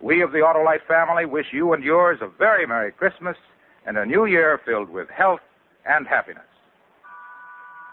We 0.00 0.22
of 0.22 0.30
the 0.30 0.38
Autolite 0.46 0.86
family 0.86 1.26
wish 1.26 1.46
you 1.52 1.72
and 1.72 1.82
yours 1.82 2.20
a 2.22 2.28
very 2.38 2.68
Merry 2.68 2.92
Christmas 2.92 3.36
and 3.84 3.98
a 3.98 4.06
new 4.06 4.26
year 4.26 4.60
filled 4.64 4.90
with 4.90 5.08
health 5.08 5.40
and 5.86 6.06
happiness. 6.06 6.44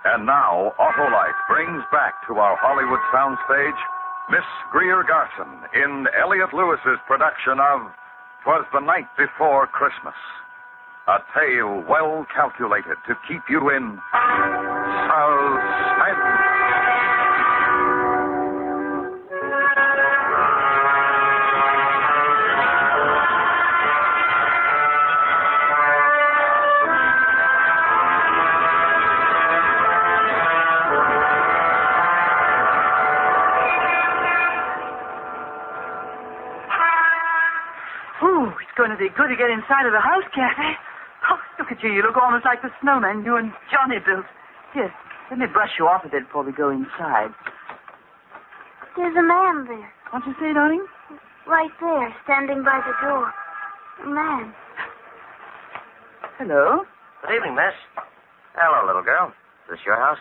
And 0.05 0.25
now, 0.25 0.73
Autolite 0.79 1.39
brings 1.47 1.83
back 1.91 2.15
to 2.27 2.35
our 2.35 2.57
Hollywood 2.59 2.99
soundstage 3.15 3.79
Miss 4.29 4.43
Greer 4.71 5.03
Garson 5.03 5.63
in 5.73 6.07
Elliot 6.19 6.53
Lewis's 6.53 6.99
production 7.07 7.59
of 7.59 7.91
Twas 8.43 8.65
the 8.73 8.81
Night 8.81 9.07
Before 9.17 9.67
Christmas. 9.67 10.15
A 11.07 11.19
tale 11.35 11.83
well 11.87 12.25
calculated 12.35 12.95
to 13.07 13.15
keep 13.27 13.43
you 13.49 13.69
in 13.69 13.99
going 38.93 39.09
to 39.09 39.09
be 39.09 39.17
good 39.17 39.29
to 39.33 39.37
get 39.37 39.49
inside 39.49 39.89
of 39.89 39.93
the 39.93 40.01
house, 40.01 40.25
Kathy. 40.37 40.77
Oh, 41.31 41.39
look 41.57 41.71
at 41.71 41.81
you. 41.81 41.89
You 41.89 42.03
look 42.03 42.17
almost 42.19 42.45
like 42.45 42.61
the 42.61 42.69
snowman 42.81 43.23
you 43.25 43.37
and 43.37 43.49
Johnny 43.71 43.97
built. 44.05 44.25
Here, 44.73 44.91
let 45.31 45.39
me 45.39 45.45
brush 45.49 45.71
you 45.79 45.87
off 45.87 46.03
a 46.05 46.09
bit 46.09 46.27
before 46.27 46.43
we 46.43 46.51
go 46.51 46.69
inside. 46.69 47.31
There's 48.99 49.15
a 49.17 49.23
man 49.25 49.65
there, 49.65 49.89
What'd 50.11 50.27
you 50.27 50.35
say, 50.37 50.53
darling? 50.53 50.85
right 51.47 51.71
there, 51.81 52.07
standing 52.23 52.63
by 52.63 52.79
the 52.85 52.93
door. 53.07 53.33
A 54.03 54.07
man. 54.07 54.53
Hello. 56.37 56.83
Good 57.25 57.35
evening, 57.35 57.55
miss. 57.55 57.73
Hello, 58.55 58.85
little 58.85 59.01
girl. 59.03 59.33
Is 59.67 59.79
this 59.79 59.85
your 59.85 59.95
house? 59.97 60.19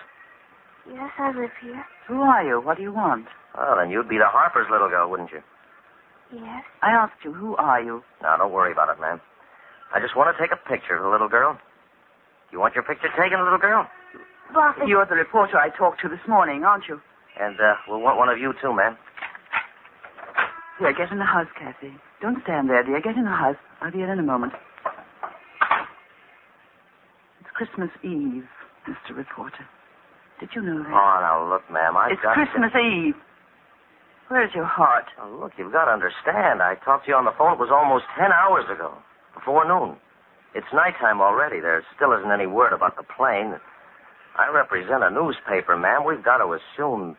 Yes, 0.89 1.11
I 1.19 1.29
live 1.37 1.51
here. 1.63 1.85
Who 2.09 2.23
are 2.23 2.43
you? 2.47 2.61
What 2.61 2.77
do 2.79 2.83
you 2.83 2.93
want? 2.93 3.27
Well, 3.57 3.77
then 3.79 3.91
you'd 3.91 4.09
be 4.09 4.19
the 4.19 4.27
Harper's 4.31 4.67
little 4.71 4.89
girl, 4.89 5.11
wouldn't 5.11 5.31
you? 5.31 5.43
Yes. 6.33 6.65
I 6.81 6.91
asked 6.91 7.21
you, 7.25 7.33
who 7.33 7.55
are 7.57 7.83
you? 7.83 8.03
Now, 8.23 8.37
don't 8.37 8.53
worry 8.53 8.73
about 8.73 8.89
it, 8.89 9.01
ma'am. 9.01 9.21
I 9.95 10.01
just 10.01 10.17
want 10.17 10.35
to 10.35 10.41
take 10.41 10.51
a 10.53 10.57
picture 10.69 10.97
of 10.97 11.03
the 11.05 11.11
little 11.11 11.29
girl. 11.29 11.59
You 12.51 12.59
want 12.61 12.75
your 12.75 12.85
picture 12.85 13.09
taken, 13.17 13.37
little 13.43 13.59
girl? 13.61 13.87
Buffy. 14.53 14.89
You're 14.89 15.07
the 15.07 15.15
reporter 15.15 15.59
I 15.59 15.69
talked 15.69 16.01
to 16.03 16.09
this 16.09 16.21
morning, 16.27 16.65
aren't 16.65 16.85
you? 16.89 17.01
And 17.39 17.57
uh, 17.61 17.75
we'll 17.89 18.01
want 18.01 18.19
one 18.19 18.29
of 18.29 18.39
you, 18.39 18.53
too, 18.61 18.75
ma'am. 18.75 18.97
Here, 20.79 20.93
get 20.93 21.13
in 21.13 21.19
the 21.19 21.25
house, 21.29 21.49
Kathy. 21.59 21.93
Don't 22.21 22.43
stand 22.45 22.69
there, 22.69 22.83
dear. 22.83 23.01
Get 23.01 23.17
in 23.17 23.25
the 23.25 23.31
house. 23.31 23.57
I'll 23.81 23.93
be 23.93 24.01
in 24.01 24.09
in 24.09 24.19
a 24.19 24.23
moment. 24.23 24.53
It's 27.41 27.51
Christmas 27.55 27.91
Eve, 28.03 28.49
Mr. 28.89 29.17
Reporter. 29.17 29.65
Did 30.41 30.51
you 30.55 30.63
know 30.63 30.83
that? 30.83 30.91
Oh, 30.93 31.17
now, 31.21 31.49
look, 31.49 31.63
ma'am, 31.71 31.97
I've 31.97 32.13
it's 32.13 32.23
got 32.23 32.35
Christmas 32.35 32.73
Eve. 32.75 33.15
Where's 34.33 34.57
your 34.57 34.65
heart? 34.65 35.13
Oh, 35.21 35.29
look, 35.45 35.53
you've 35.61 35.77
got 35.77 35.85
to 35.85 35.93
understand. 35.93 36.65
I 36.65 36.81
talked 36.81 37.05
to 37.05 37.13
you 37.13 37.21
on 37.21 37.29
the 37.29 37.37
phone. 37.37 37.53
It 37.53 37.61
was 37.61 37.69
almost 37.69 38.09
ten 38.17 38.33
hours 38.33 38.65
ago, 38.65 38.97
before 39.37 39.69
noon. 39.69 40.01
It's 40.57 40.73
nighttime 40.73 41.21
already. 41.21 41.61
There 41.61 41.85
still 41.93 42.17
isn't 42.17 42.33
any 42.33 42.49
word 42.49 42.73
about 42.73 42.97
the 42.97 43.05
plane. 43.05 43.61
I 44.41 44.49
represent 44.49 45.05
a 45.05 45.13
newspaper, 45.13 45.77
ma'am. 45.77 46.09
We've 46.09 46.25
got 46.25 46.41
to 46.41 46.49
assume. 46.49 47.13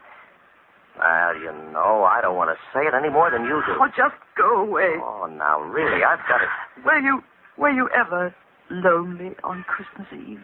Well, 0.97 1.37
you 1.37 1.53
know, 1.69 2.01
I 2.01 2.17
don't 2.17 2.33
want 2.33 2.49
to 2.49 2.57
say 2.73 2.89
it 2.89 2.97
any 2.97 3.13
more 3.13 3.29
than 3.29 3.45
you 3.45 3.61
do. 3.61 3.77
Oh, 3.77 3.93
just 3.93 4.17
go 4.33 4.65
away. 4.65 4.97
Oh, 4.97 5.29
now, 5.29 5.61
really, 5.61 6.01
I've 6.01 6.25
got 6.25 6.41
to. 6.41 6.49
Were 6.81 6.97
you 6.97 7.21
were 7.61 7.69
you 7.69 7.93
ever 7.93 8.33
lonely 8.73 9.37
on 9.45 9.61
Christmas 9.69 10.09
Eve? 10.09 10.41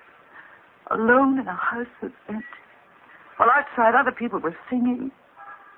Alone 0.93 1.41
in 1.41 1.49
a 1.49 1.57
house 1.57 1.89
that's 1.97 2.13
empty? 2.29 2.61
While 3.41 3.49
outside 3.49 3.97
other 3.97 4.13
people 4.13 4.37
were 4.37 4.53
singing. 4.69 5.09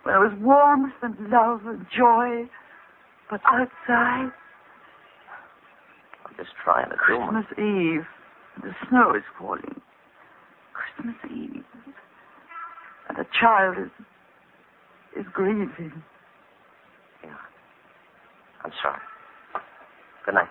When 0.03 0.13
there 0.13 0.19
was 0.19 0.33
warmth 0.39 0.93
and 1.01 1.15
love 1.29 1.61
and 1.65 1.85
joy. 1.95 2.49
But 3.29 3.41
outside, 3.45 4.31
I'm 6.25 6.35
just 6.37 6.49
trying 6.63 6.89
to 6.89 6.97
do 7.07 7.19
my... 7.19 7.43
Christmas 7.43 7.57
Eve, 7.57 8.07
the 8.61 8.71
snow 8.89 9.15
is 9.15 9.23
falling. 9.39 9.81
Christmas 10.73 11.15
Eve. 11.25 11.63
And 13.09 13.17
a 13.17 13.25
child 13.39 13.77
is 13.77 13.91
is 15.17 15.25
grieving. 15.33 16.03
Yeah. 17.23 17.35
I'm 18.63 18.71
sorry. 18.81 18.99
Good 20.25 20.35
night. 20.35 20.47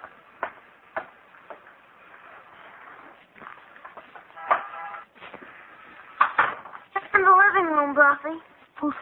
In 7.14 7.22
the 7.22 7.30
living 7.30 7.72
room, 7.72 7.94
Buffy. 7.94 8.36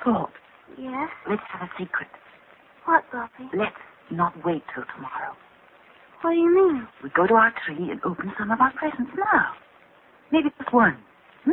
Thought? 0.04 0.30
Yes. 0.78 1.08
Let's 1.28 1.42
have 1.52 1.62
a 1.62 1.70
secret. 1.78 2.08
What, 2.84 3.04
Buffy? 3.12 3.48
Let's 3.56 3.76
not 4.10 4.32
wait 4.44 4.62
till 4.74 4.84
tomorrow. 4.94 5.34
What 6.22 6.32
do 6.32 6.36
you 6.36 6.50
mean? 6.54 6.88
We 7.02 7.10
go 7.14 7.26
to 7.26 7.34
our 7.34 7.52
tree 7.64 7.90
and 7.90 8.00
open 8.04 8.32
some 8.38 8.50
of 8.50 8.60
our 8.60 8.72
presents 8.74 9.12
now. 9.16 9.54
Maybe 10.32 10.50
just 10.58 10.72
one. 10.74 10.98
Hmm? 11.44 11.52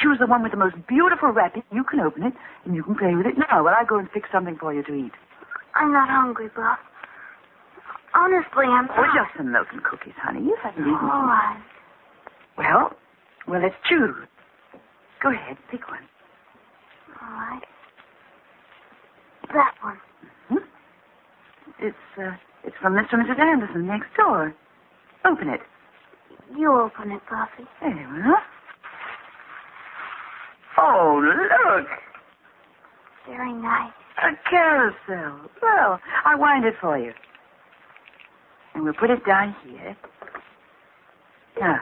Choose 0.00 0.18
the 0.20 0.26
one 0.26 0.42
with 0.42 0.52
the 0.52 0.58
most 0.58 0.76
beautiful 0.88 1.30
wrapping. 1.32 1.62
You 1.72 1.84
can 1.84 2.00
open 2.00 2.22
it, 2.24 2.32
and 2.64 2.74
you 2.74 2.82
can 2.82 2.94
play 2.96 3.14
with 3.14 3.26
it 3.26 3.36
now 3.36 3.64
while 3.64 3.74
I 3.78 3.84
go 3.84 3.98
and 3.98 4.08
fix 4.12 4.28
something 4.32 4.56
for 4.58 4.72
you 4.72 4.82
to 4.84 4.94
eat. 4.94 5.12
I'm 5.74 5.92
not 5.92 6.08
hungry, 6.08 6.48
Buff. 6.56 6.78
Honestly, 8.14 8.64
I'm 8.66 8.88
Oh, 8.90 9.02
not. 9.04 9.14
just 9.14 9.36
some 9.36 9.52
milk 9.52 9.68
and 9.72 9.84
cookies, 9.84 10.14
honey. 10.16 10.40
You 10.40 10.56
haven't 10.62 10.82
eaten. 10.82 10.94
All 11.12 11.28
right. 11.28 11.60
Well, 12.56 12.92
well, 13.46 13.60
let's 13.62 13.76
choose. 13.88 14.16
Go 15.22 15.30
ahead, 15.30 15.56
pick 15.70 15.86
one. 15.88 16.02
All 17.20 17.28
right. 17.36 17.62
That 19.52 19.74
one. 19.82 19.98
It's 21.80 21.96
uh, 22.18 22.32
it's 22.64 22.76
from 22.82 22.94
Mr. 22.94 23.14
and 23.14 23.26
Mrs. 23.26 23.38
Anderson 23.38 23.86
next 23.86 24.08
door. 24.16 24.54
Open 25.24 25.48
it. 25.48 25.60
You 26.56 26.72
open 26.72 27.12
it, 27.12 27.20
Buffy. 27.30 27.68
There 27.80 27.90
we 27.90 28.20
are. 28.20 28.42
Oh, 30.80 31.20
look! 31.22 31.86
Very 33.26 33.52
nice. 33.52 33.92
A 34.22 34.30
carousel. 34.50 35.48
Well, 35.62 36.00
I 36.24 36.34
wind 36.36 36.64
it 36.64 36.74
for 36.80 36.98
you. 36.98 37.12
And 38.74 38.84
we'll 38.84 38.94
put 38.94 39.10
it 39.10 39.24
down 39.26 39.54
here. 39.64 39.96
Now. 41.60 41.80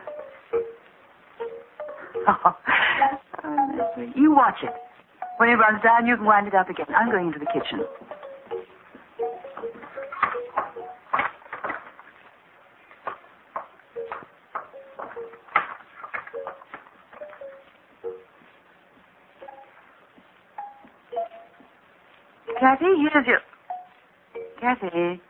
Oh, 3.48 4.10
you 4.16 4.34
watch 4.34 4.56
it. 4.64 4.72
When 5.36 5.50
it 5.50 5.54
runs 5.54 5.82
down, 5.82 6.06
you 6.06 6.16
can 6.16 6.24
wind 6.24 6.46
it 6.46 6.54
up 6.54 6.70
again. 6.70 6.86
I'm 6.96 7.10
going 7.10 7.26
into 7.26 7.38
the 7.38 7.46
kitchen. 7.46 7.84
Kathy, 22.58 22.86
here's 23.12 23.26
your. 23.26 23.40
Kathy. 24.58 25.20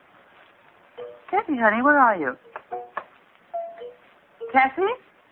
Kathy, 1.31 1.57
honey, 1.59 1.83
where 1.83 1.99
are 1.99 2.17
you? 2.17 2.37
Kathy? 4.53 4.87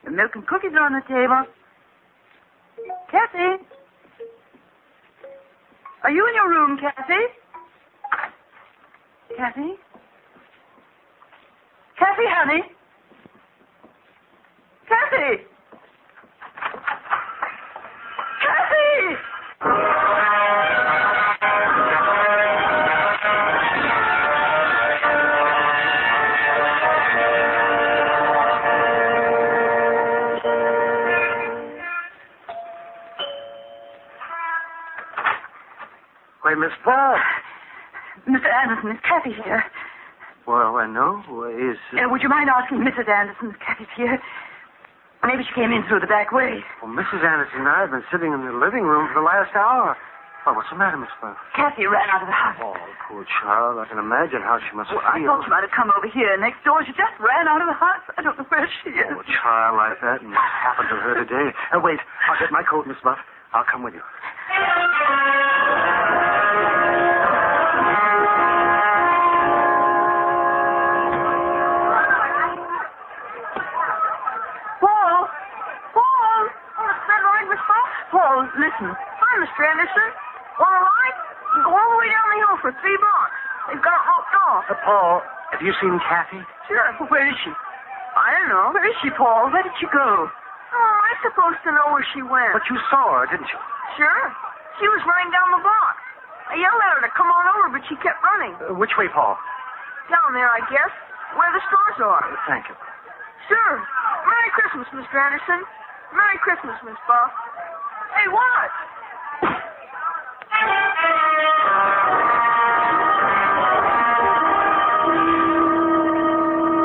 The 0.05 0.11
milk 0.11 0.33
and 0.35 0.47
cookies 0.47 0.73
are 0.75 0.85
on 0.85 0.93
the 0.93 1.03
table. 1.07 1.45
Kathy? 3.11 3.65
Are 6.05 6.11
you 6.11 6.27
in 6.29 6.35
your 6.35 6.51
room, 6.51 6.79
Kathy? 6.79 7.25
Kathy? 9.38 9.75
Kathy, 11.99 12.25
honey? 12.29 12.62
Kathy! 14.87 15.45
Why, 36.55 36.61
Miss 36.62 36.77
Paul. 36.87 37.19
Mr. 38.31 38.47
Anderson, 38.47 38.95
is 38.95 39.03
Kathy 39.03 39.35
here? 39.43 39.64
Well, 40.47 40.79
I 40.79 40.87
know. 40.87 41.19
Is. 41.51 41.75
Uh, 41.90 42.07
would 42.07 42.23
you 42.23 42.29
mind 42.31 42.47
asking 42.47 42.79
Mrs. 42.79 43.11
Anderson 43.11 43.51
if 43.51 43.59
Kathy's 43.59 43.90
here? 43.99 44.23
Maybe 45.27 45.43
she 45.43 45.51
came 45.59 45.73
in 45.75 45.83
through 45.90 45.99
the 45.99 46.07
back 46.07 46.31
way. 46.31 46.62
Well, 46.79 46.93
Mrs. 46.95 47.27
Anderson 47.27 47.67
and 47.67 47.69
I 47.69 47.81
have 47.83 47.90
been 47.90 48.05
sitting 48.12 48.31
in 48.31 48.47
the 48.47 48.53
living 48.55 48.85
room 48.87 49.09
for 49.11 49.19
the 49.19 49.27
last 49.27 49.51
hour. 49.57 49.97
Well, 50.47 50.55
what's 50.55 50.69
the 50.71 50.77
matter, 50.77 51.01
Miss 51.01 51.09
Buff? 51.25 51.35
Kathy 51.57 51.88
ran 51.90 52.07
out 52.12 52.21
of 52.23 52.29
the 52.29 52.37
house. 52.37 52.61
Oh, 52.61 52.77
poor 53.09 53.25
child. 53.43 53.81
I 53.81 53.88
can 53.88 53.97
imagine 53.99 54.45
how 54.45 54.61
she 54.61 54.77
must 54.77 54.93
Well, 54.95 55.01
I 55.03 55.17
feel. 55.19 55.33
thought 55.33 55.49
she 55.49 55.51
might 55.51 55.64
have 55.67 55.73
come 55.75 55.88
over 55.97 56.07
here 56.12 56.37
next 56.38 56.61
door. 56.62 56.85
She 56.87 56.93
just 56.93 57.17
ran 57.19 57.49
out 57.49 57.64
of 57.64 57.67
the 57.67 57.75
house. 57.81 58.05
I 58.14 58.23
don't 58.23 58.37
know 58.38 58.45
where 58.53 58.69
she 58.85 58.93
is. 58.95 59.11
Oh, 59.11 59.25
a 59.25 59.27
child 59.43 59.75
like 59.81 59.99
that, 60.05 60.21
and 60.23 60.31
what 60.31 60.45
happened 60.45 60.93
to 60.93 60.97
her 61.03 61.14
today? 61.25 61.51
Uh, 61.75 61.81
wait, 61.83 61.99
I'll 62.29 62.38
get 62.38 62.53
my 62.53 62.62
coat, 62.62 62.85
Miss 62.87 63.01
Buff. 63.03 63.19
I'll 63.57 63.64
come 63.64 63.83
with 63.83 63.97
you. 63.97 64.05
Paul, 78.35 78.51
listen. 78.59 78.90
Hi, 78.90 79.33
Mr. 79.47 79.62
Anderson. 79.62 80.09
Want 80.59 80.75
a 80.75 80.83
ride? 80.83 81.16
You 81.55 81.61
go 81.62 81.70
all 81.70 81.87
the 81.94 81.99
way 82.03 82.11
down 82.11 82.27
the 82.35 82.38
hill 82.42 82.57
for 82.66 82.70
three 82.83 82.99
blocks. 82.99 83.38
They've 83.70 83.79
got 83.87 83.94
locked 83.94 84.35
off. 84.51 84.64
Uh, 84.66 84.75
Paul, 84.83 85.23
have 85.55 85.62
you 85.62 85.70
seen 85.79 85.94
Kathy? 86.03 86.42
Sure. 86.66 86.83
Where 87.14 87.23
is 87.31 87.38
she? 87.47 87.55
I 87.55 88.35
don't 88.35 88.51
know. 88.51 88.75
Where 88.75 88.83
is 88.90 88.97
she, 89.07 89.14
Paul? 89.14 89.55
Where 89.55 89.62
did 89.62 89.70
she 89.79 89.87
go? 89.87 90.27
Oh, 90.27 90.83
am 90.83 90.99
I 91.07 91.12
supposed 91.23 91.62
to 91.62 91.70
know 91.79 91.94
where 91.94 92.03
she 92.11 92.27
went? 92.27 92.59
But 92.59 92.66
you 92.66 92.75
saw 92.90 93.23
her, 93.23 93.31
didn't 93.31 93.47
you? 93.47 93.61
Sure. 94.03 94.23
She 94.83 94.87
was 94.90 94.99
running 95.07 95.31
down 95.31 95.55
the 95.55 95.62
block. 95.62 95.94
I 96.51 96.59
yelled 96.59 96.83
at 96.83 96.90
her 96.99 97.03
to 97.07 97.12
come 97.14 97.31
on 97.31 97.44
over, 97.55 97.79
but 97.79 97.87
she 97.87 97.94
kept 98.03 98.18
running. 98.18 98.59
Uh, 98.59 98.75
which 98.75 98.99
way, 98.99 99.07
Paul? 99.14 99.38
Down 100.11 100.35
there, 100.35 100.51
I 100.51 100.59
guess, 100.75 100.90
where 101.38 101.55
the 101.55 101.62
stores 101.70 101.99
are. 102.03 102.27
Thank 102.51 102.66
you. 102.66 102.75
Sure. 103.47 103.75
Merry 104.27 104.51
Christmas, 104.59 104.90
Mr. 104.90 105.23
Anderson. 105.23 105.62
Merry 106.11 106.38
Christmas, 106.42 106.75
Miss 106.83 106.99
Buff. 107.07 107.31
Hey, 108.25 108.31
what? 108.33 108.71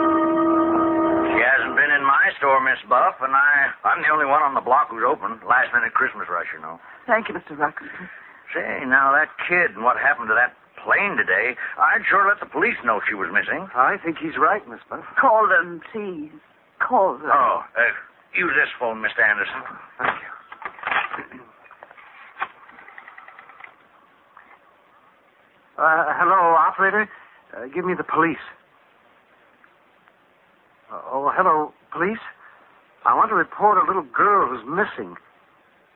She 0.10 1.38
hasn't 1.43 1.75
been 1.78 1.91
in 1.93 2.04
my 2.04 2.25
store, 2.39 2.60
Miss 2.63 2.80
Buff, 2.89 3.19
and 3.21 3.34
I, 3.36 3.69
I'm 3.86 4.02
the 4.02 4.10
only 4.10 4.25
one 4.25 4.41
on 4.41 4.54
the 4.56 4.63
block 4.63 4.89
who's 4.89 5.06
open. 5.06 5.38
Last 5.45 5.69
minute 5.75 5.93
Christmas 5.93 6.25
rush, 6.32 6.49
you 6.56 6.62
know. 6.62 6.80
Thank 7.06 7.30
you, 7.30 7.36
Mr. 7.36 7.54
Ruckinson. 7.54 8.10
Say, 8.56 8.82
now 8.88 9.13
that 9.13 9.30
kid 9.45 9.75
and 9.78 9.84
what 9.86 9.97
happened 10.02 10.30
to 10.34 10.38
that 10.38 10.58
plane 10.82 11.17
today, 11.19 11.54
I'd 11.78 12.02
sure 12.10 12.25
let 12.25 12.39
the 12.39 12.49
police 12.49 12.80
know 12.84 12.99
she 13.06 13.13
was 13.13 13.30
missing. 13.30 13.67
I 13.75 13.97
think 14.02 14.17
he's 14.17 14.38
right, 14.39 14.65
Miss 14.67 14.82
Buff. 14.89 15.06
Call 15.19 15.45
them, 15.47 15.82
please. 15.93 16.34
Call 16.82 17.19
them. 17.19 17.30
Oh, 17.30 17.62
uh, 17.78 17.93
use 18.34 18.52
this 18.58 18.71
phone, 18.80 19.04
Mr. 19.06 19.21
Anderson. 19.21 19.62
Thank 20.02 20.17
you. 20.17 20.38
Uh, 25.79 26.11
hello, 26.19 26.59
operator. 26.59 27.07
Uh, 27.55 27.67
give 27.73 27.85
me 27.85 27.93
the 27.95 28.03
police. 28.03 28.43
Uh, 30.91 30.99
oh, 31.07 31.31
hello, 31.33 31.71
police. 31.93 32.19
I 33.05 33.15
want 33.15 33.29
to 33.29 33.35
report 33.35 33.77
a 33.77 33.87
little 33.87 34.03
girl 34.03 34.49
who's 34.49 34.65
missing. 34.67 35.15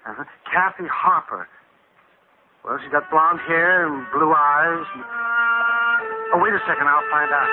Uh, 0.07 0.23
Kathy 0.47 0.87
Harper. 0.87 1.49
Well, 2.63 2.79
she's 2.81 2.93
got 2.93 3.11
blonde 3.11 3.41
hair 3.45 3.85
and 3.85 4.07
blue 4.13 4.31
eyes. 4.31 4.85
And... 4.95 5.03
Oh, 6.31 6.39
wait 6.39 6.53
a 6.53 6.59
second. 6.63 6.87
I'll 6.87 7.03
find 7.11 7.29
out. 7.35 7.49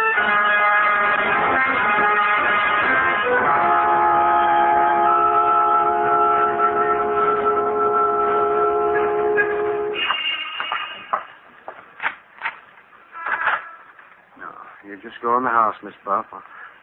Just 15.02 15.20
go 15.22 15.36
in 15.36 15.44
the 15.44 15.50
house, 15.50 15.76
Miss 15.82 15.94
Buff. 16.04 16.26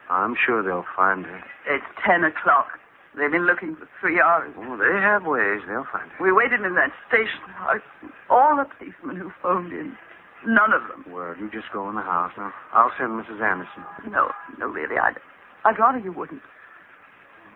I'm 0.10 0.36
sure 0.36 0.64
they'll 0.64 0.86
find 0.96 1.26
her. 1.26 1.44
It's 1.68 1.86
ten 2.06 2.24
o'clock. 2.24 2.80
They've 3.18 3.32
been 3.32 3.46
looking 3.48 3.76
for 3.76 3.88
three 4.00 4.22
hours. 4.22 4.54
Oh, 4.58 4.78
they 4.78 5.00
have 5.02 5.26
ways. 5.26 5.62
They'll 5.68 5.88
find 5.92 6.10
her. 6.12 6.18
We 6.24 6.32
waited 6.32 6.62
in 6.62 6.76
that 6.76 6.92
station 7.10 7.42
house. 7.58 7.82
All 8.30 8.56
the 8.56 8.66
policemen 8.78 9.16
who 9.18 9.32
phoned 9.42 9.74
in. 9.74 9.98
None 10.46 10.72
of 10.72 10.84
them. 10.88 11.04
Well, 11.12 11.34
you 11.40 11.50
just 11.50 11.72
go 11.74 11.90
in 11.90 11.96
the 11.96 12.06
house 12.06 12.32
now. 12.38 12.54
I'll 12.74 12.92
send 12.98 13.12
Mrs. 13.18 13.42
Anderson. 13.42 13.84
No, 14.12 14.30
no, 14.60 14.68
really, 14.68 14.98
I'd, 15.02 15.18
I'd 15.66 15.80
rather 15.80 15.98
you 15.98 16.12
wouldn't. 16.14 16.42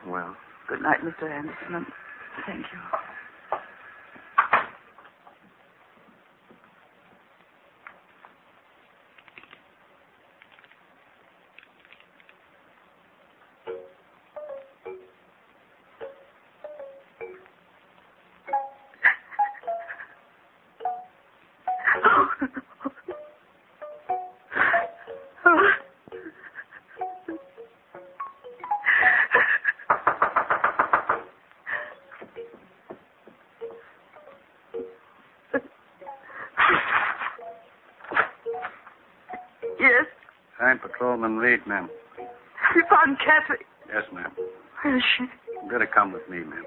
Well, 0.07 0.35
Good 0.67 0.81
night, 0.81 0.99
Mr. 1.03 1.29
Anderson, 1.29 1.75
and 1.75 1.85
thank 2.47 2.65
you. 2.71 2.79
Patrolman 41.01 41.37
Reed, 41.37 41.61
ma'am. 41.65 41.89
found 42.87 43.17
Kathy. 43.17 43.63
Yes, 43.91 44.03
ma'am. 44.13 44.29
Where 44.83 44.97
is 44.97 45.03
she? 45.17 45.23
You 45.23 45.71
better 45.71 45.87
come 45.91 46.11
with 46.13 46.21
me, 46.29 46.37
ma'am. 46.41 46.63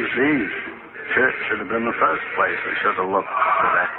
Christmas 0.00 0.16
Eve. 0.16 0.56
Church 1.14 1.34
should 1.48 1.58
have 1.58 1.68
been 1.68 1.84
the 1.84 1.98
first 2.00 2.24
place 2.32 2.56
we 2.64 2.72
should 2.80 2.96
have 2.96 3.10
looked 3.10 3.28
for 3.28 3.68
that 3.76 3.89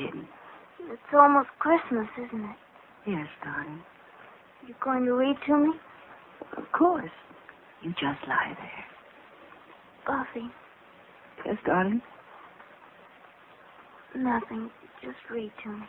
All 0.00 0.06
tucked 0.06 0.14
in. 0.14 0.28
It's 0.92 1.02
almost 1.14 1.48
Christmas, 1.58 2.08
isn't 2.18 2.44
it? 2.44 2.56
Yes, 3.06 3.26
darling. 3.44 3.82
You're 4.66 4.76
going 4.82 5.04
to 5.04 5.12
read 5.14 5.36
to 5.46 5.56
me? 5.56 5.72
Of 6.56 6.64
course. 6.72 7.10
You 7.82 7.90
just 7.92 8.26
lie 8.28 8.56
there. 8.58 8.84
Buffy, 10.06 10.46
Yes, 11.46 11.56
darling. 11.66 12.02
nothing. 14.16 14.70
Just 15.02 15.16
read 15.30 15.52
to 15.62 15.70
me. 15.70 15.82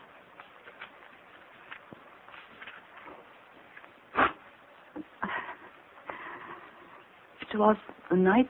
It 7.41 7.57
was 7.57 7.75
the 8.09 8.15
night 8.15 8.49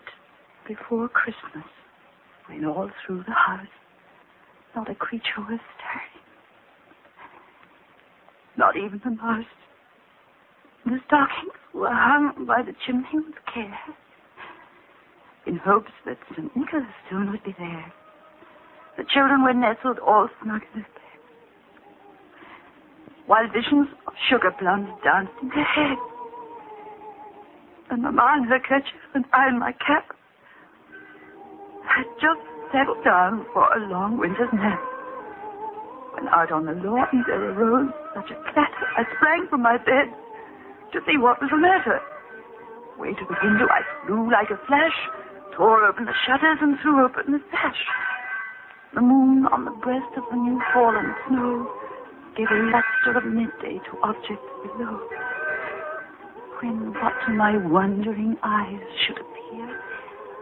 before 0.68 1.08
Christmas 1.10 1.66
when 2.48 2.66
all 2.66 2.90
through 3.06 3.24
the 3.28 3.34
house 3.34 3.66
not 4.76 4.90
a 4.90 4.96
creature 4.96 5.40
was 5.40 5.60
stirring. 5.78 6.24
Not 8.58 8.76
even 8.78 9.02
the 9.04 9.12
mouse. 9.12 9.46
The 10.86 11.00
stockings 11.08 11.54
were 11.74 11.94
hung 11.94 12.46
by 12.46 12.64
the 12.64 12.74
chimney 12.86 13.08
with 13.14 13.36
care, 13.54 13.80
in 15.46 15.58
hopes 15.58 15.92
that 16.06 16.18
St. 16.32 16.56
Nicholas 16.56 16.84
soon 17.10 17.32
would 17.32 17.44
be 17.44 17.56
there. 17.58 17.94
The 18.98 19.06
children 19.14 19.44
were 19.44 19.54
nestled 19.54 20.00
all 20.00 20.28
snug 20.42 20.62
in 20.74 20.82
their 20.82 20.90
bed, 20.90 21.22
while 23.28 23.48
visions 23.48 23.88
of 24.08 24.14
sugar 24.30 24.52
plums 24.52 24.90
danced 25.04 25.34
in 25.42 25.50
their 25.50 25.64
heads. 25.64 26.02
And 27.90 28.04
Mamma 28.04 28.36
in 28.38 28.44
her 28.46 28.60
kerchief 28.60 29.02
and 29.14 29.26
I 29.34 29.50
in 29.50 29.60
my 29.60 29.74
cap 29.74 30.16
had 31.88 32.06
just 32.22 32.51
settled 32.72 33.04
down 33.04 33.46
for 33.54 33.68
a 33.76 33.80
long 33.88 34.18
winter's 34.18 34.52
nap. 34.54 34.80
When 36.16 36.28
out 36.32 36.52
on 36.52 36.66
the 36.66 36.74
lawn 36.74 37.24
there 37.28 37.52
arose 37.52 37.92
such 38.16 38.32
a 38.32 38.38
clatter, 38.52 38.88
I 38.98 39.04
sprang 39.16 39.48
from 39.50 39.62
my 39.62 39.78
bed 39.78 40.12
to 40.92 41.00
see 41.08 41.18
what 41.18 41.40
was 41.40 41.52
the 41.52 41.60
matter. 41.60 42.00
Halfway 43.02 43.18
to 43.18 43.26
the 43.26 43.38
window, 43.42 43.66
I 43.66 43.82
flew 44.06 44.30
like 44.30 44.52
a 44.52 44.60
flash, 44.68 44.94
tore 45.58 45.86
open 45.86 46.06
the 46.06 46.14
shutters, 46.28 46.60
and 46.62 46.78
threw 46.82 47.04
open 47.04 47.32
the 47.32 47.42
sash. 47.50 47.82
The 48.94 49.02
moon 49.02 49.48
on 49.48 49.66
the 49.66 49.72
breast 49.82 50.14
of 50.18 50.24
the 50.30 50.38
new 50.38 50.62
fallen 50.74 51.16
snow 51.28 51.66
gave 52.38 52.46
a 52.46 52.62
luster 52.70 53.18
of 53.18 53.26
midday 53.26 53.80
to 53.80 53.98
objects 54.04 54.52
below. 54.62 55.02
When 56.62 56.94
what 56.94 57.14
to 57.26 57.34
my 57.34 57.58
wondering 57.58 58.38
eyes 58.44 58.86
should 59.08 59.18
appear 59.18 59.82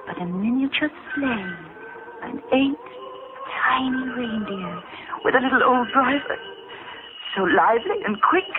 but 0.05 0.21
a 0.21 0.25
miniature 0.25 0.89
sleigh 1.15 1.68
and 2.23 2.39
eight 2.53 2.79
tiny 3.69 4.03
reindeer 4.15 4.75
with 5.23 5.35
a 5.35 5.41
little 5.43 5.63
old 5.63 5.87
driver. 5.93 6.37
So 7.35 7.45
lively 7.45 7.99
and 8.05 8.17
quick, 8.21 8.49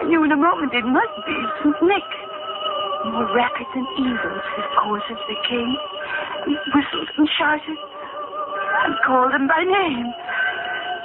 I 0.00 0.04
knew 0.06 0.22
in 0.24 0.32
a 0.32 0.38
moment 0.38 0.72
it 0.72 0.86
must 0.86 1.16
be 1.26 1.36
St. 1.60 1.78
Nick. 1.82 2.08
More 3.10 3.26
rapid 3.34 3.66
than 3.74 3.86
eagles 3.98 4.46
his 4.54 4.68
coursers 4.78 5.22
they 5.26 5.40
came, 5.50 5.74
and 6.46 6.54
whistled 6.70 7.10
and 7.18 7.28
shouted, 7.34 7.78
and 8.86 8.94
called 9.02 9.34
them 9.34 9.50
by 9.50 9.66
name. 9.66 10.06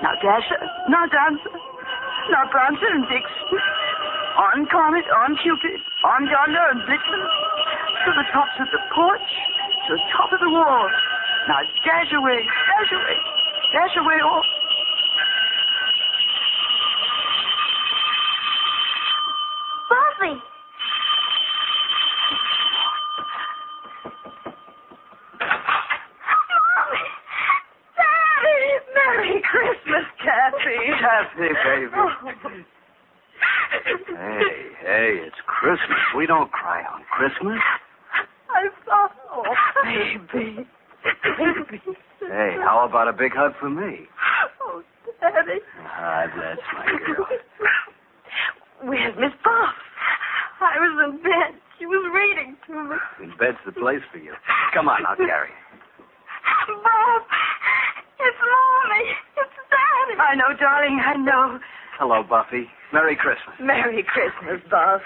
Now 0.05 0.13
Dasher, 0.21 0.61
now 0.93 1.09
Dancer, 1.09 1.57
now 2.29 2.45
Prancer 2.53 2.85
and 2.93 3.01
Vixen, 3.09 3.49
on 4.37 4.69
Comet, 4.69 5.09
on 5.09 5.33
Cupid, 5.41 5.81
on 6.05 6.29
Donder 6.29 6.65
and 6.69 6.81
Blitzen, 6.85 7.21
to 8.05 8.09
the 8.13 8.25
tops 8.29 8.57
of 8.61 8.69
the 8.69 8.81
porch, 8.93 9.29
to 9.89 9.97
the 9.97 10.03
top 10.13 10.29
of 10.31 10.39
the 10.39 10.53
wall. 10.53 10.85
Now 11.47 11.61
dash 11.85 12.11
away, 12.13 12.43
dash 12.43 12.91
away, 12.91 13.17
dash 13.73 13.95
away 13.97 14.19
all. 14.21 14.43
Buffy! 19.89 20.33
Daddy! 27.95 28.67
Merry 28.93 29.41
Christmas, 29.49 30.05
Kathy! 30.21 30.79
Kathy, 30.99 31.49
baby. 31.63 31.95
Oh. 31.95 32.11
Hey, 33.87 34.57
hey, 34.81 35.09
it's 35.25 35.41
Christmas. 35.45 36.01
We 36.17 36.25
don't 36.25 36.51
cry 36.51 36.83
on 36.83 37.03
Christmas. 37.11 37.59
I 38.49 38.67
thought, 38.85 39.15
oh, 39.31 39.43
baby. 39.85 40.67
Baby. 41.37 41.81
Hey, 42.19 42.57
how 42.59 42.76
about 42.87 43.07
a 43.07 43.13
big 43.13 43.35
hug 43.35 43.51
from 43.59 43.75
me? 43.75 44.07
Oh, 44.63 44.81
Daddy. 45.19 45.59
Ah, 45.83 46.25
that's 46.31 46.63
my 46.73 46.87
girl. 47.05 47.27
Where's 48.83 49.15
Miss 49.19 49.35
Buff? 49.43 49.75
I 50.61 50.79
was 50.79 50.93
in 51.11 51.17
bed. 51.21 51.59
She 51.77 51.85
was 51.85 52.01
reading 52.09 52.57
to 52.67 52.73
me. 52.73 52.97
In 53.21 53.31
bed's 53.37 53.61
the 53.65 53.71
place 53.71 54.01
for 54.11 54.17
you. 54.17 54.33
Come 54.73 54.89
on, 54.89 55.05
I'll 55.05 55.15
carry 55.15 55.49
you. 55.49 55.63
Buff! 56.81 57.23
It's 58.19 58.41
Mommy! 58.41 59.05
It's 59.37 59.55
Daddy! 59.69 60.15
I 60.17 60.33
know, 60.35 60.57
darling, 60.57 60.99
I 61.03 61.13
know. 61.17 61.59
Hello, 61.99 62.23
Buffy. 62.23 62.65
Merry 62.93 63.15
Christmas. 63.15 63.55
Merry 63.59 64.03
Christmas, 64.03 64.61
Buff. 64.71 65.01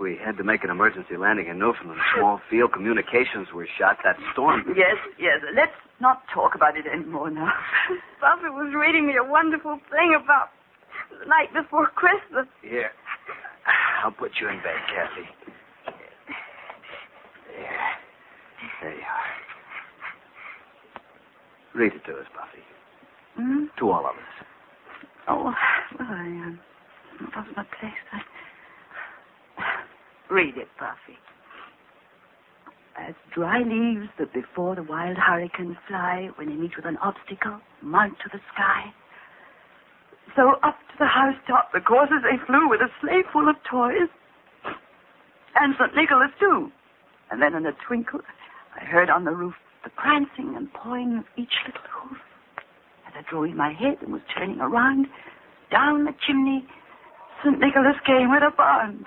We 0.00 0.16
had 0.16 0.38
to 0.38 0.44
make 0.44 0.64
an 0.64 0.70
emergency 0.70 1.18
landing 1.18 1.48
in 1.48 1.58
Newfoundland. 1.58 2.00
Small 2.16 2.40
field 2.48 2.72
communications 2.72 3.52
were 3.54 3.68
shot. 3.76 3.98
That 4.02 4.16
storm. 4.32 4.64
Yes, 4.72 4.96
yes. 5.20 5.44
Let's 5.54 5.76
not 6.00 6.22
talk 6.32 6.54
about 6.54 6.78
it 6.78 6.86
anymore 6.88 7.30
now. 7.30 7.52
Buffy 8.20 8.48
was 8.48 8.72
reading 8.72 9.06
me 9.06 9.14
a 9.20 9.24
wonderful 9.28 9.78
thing 9.92 10.16
about 10.16 10.48
the 11.10 11.28
night 11.28 11.52
before 11.52 11.88
Christmas. 11.88 12.48
Here. 12.62 12.90
I'll 14.02 14.10
put 14.10 14.32
you 14.40 14.48
in 14.48 14.56
bed, 14.64 14.80
Kathy. 14.88 15.28
There. 17.52 17.92
There 18.80 18.94
you 18.94 19.04
are. 19.04 19.30
Read 21.78 21.92
it 21.92 22.04
to 22.06 22.12
us, 22.16 22.26
Buffy. 22.32 22.64
Hmm? 23.36 23.64
To 23.78 23.90
all 23.90 24.06
of 24.08 24.16
us. 24.16 24.46
Oh, 25.28 25.44
well, 25.44 25.54
I 26.00 26.24
um, 26.24 26.58
lost 27.36 27.50
my 27.54 27.64
place. 27.78 27.92
I... 28.12 28.20
Read 30.30 30.56
it, 30.56 30.68
Buffy. 30.78 31.18
As 32.96 33.14
dry 33.34 33.62
leaves 33.62 34.08
that 34.18 34.32
before 34.32 34.76
the 34.76 34.82
wild 34.82 35.16
hurricanes 35.16 35.76
fly 35.88 36.30
when 36.36 36.48
they 36.48 36.54
meet 36.54 36.76
with 36.76 36.86
an 36.86 36.98
obstacle, 36.98 37.58
mount 37.82 38.14
to 38.22 38.28
the 38.32 38.38
sky. 38.54 38.94
So 40.36 40.54
up 40.62 40.78
to 40.92 40.96
the 41.00 41.06
housetop 41.06 41.72
the 41.72 41.80
coursers 41.80 42.22
they 42.22 42.38
flew 42.46 42.68
with 42.68 42.80
a 42.80 42.88
sleigh 43.00 43.22
full 43.32 43.48
of 43.48 43.56
toys. 43.68 44.08
And 45.56 45.74
St. 45.74 45.96
Nicholas, 45.96 46.30
too. 46.38 46.70
And 47.32 47.42
then 47.42 47.54
in 47.54 47.66
a 47.66 47.72
twinkle, 47.86 48.20
I 48.80 48.84
heard 48.84 49.10
on 49.10 49.24
the 49.24 49.32
roof 49.32 49.54
the 49.82 49.90
prancing 49.90 50.54
and 50.56 50.72
pawing 50.72 51.18
of 51.18 51.24
each 51.36 51.54
little 51.66 51.82
hoof. 51.90 52.18
As 53.08 53.14
I 53.18 53.28
drew 53.28 53.44
in 53.44 53.56
my 53.56 53.72
head 53.72 53.98
and 54.02 54.12
was 54.12 54.22
turning 54.36 54.60
around, 54.60 55.06
down 55.72 56.04
the 56.04 56.14
chimney, 56.24 56.66
St. 57.42 57.58
Nicholas 57.58 57.96
came 58.06 58.30
with 58.30 58.42
a 58.42 58.54
bound. 58.56 59.06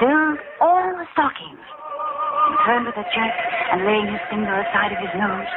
filled 0.00 0.40
all 0.64 0.96
the 0.96 1.04
stockings. 1.12 1.60
He 1.60 2.54
turned 2.64 2.88
with 2.88 2.96
a 2.96 3.04
jerk 3.12 3.36
and 3.70 3.84
laying 3.84 4.08
his 4.08 4.24
finger 4.32 4.48
aside 4.48 4.96
of 4.96 5.00
his 5.04 5.12
nose 5.12 5.52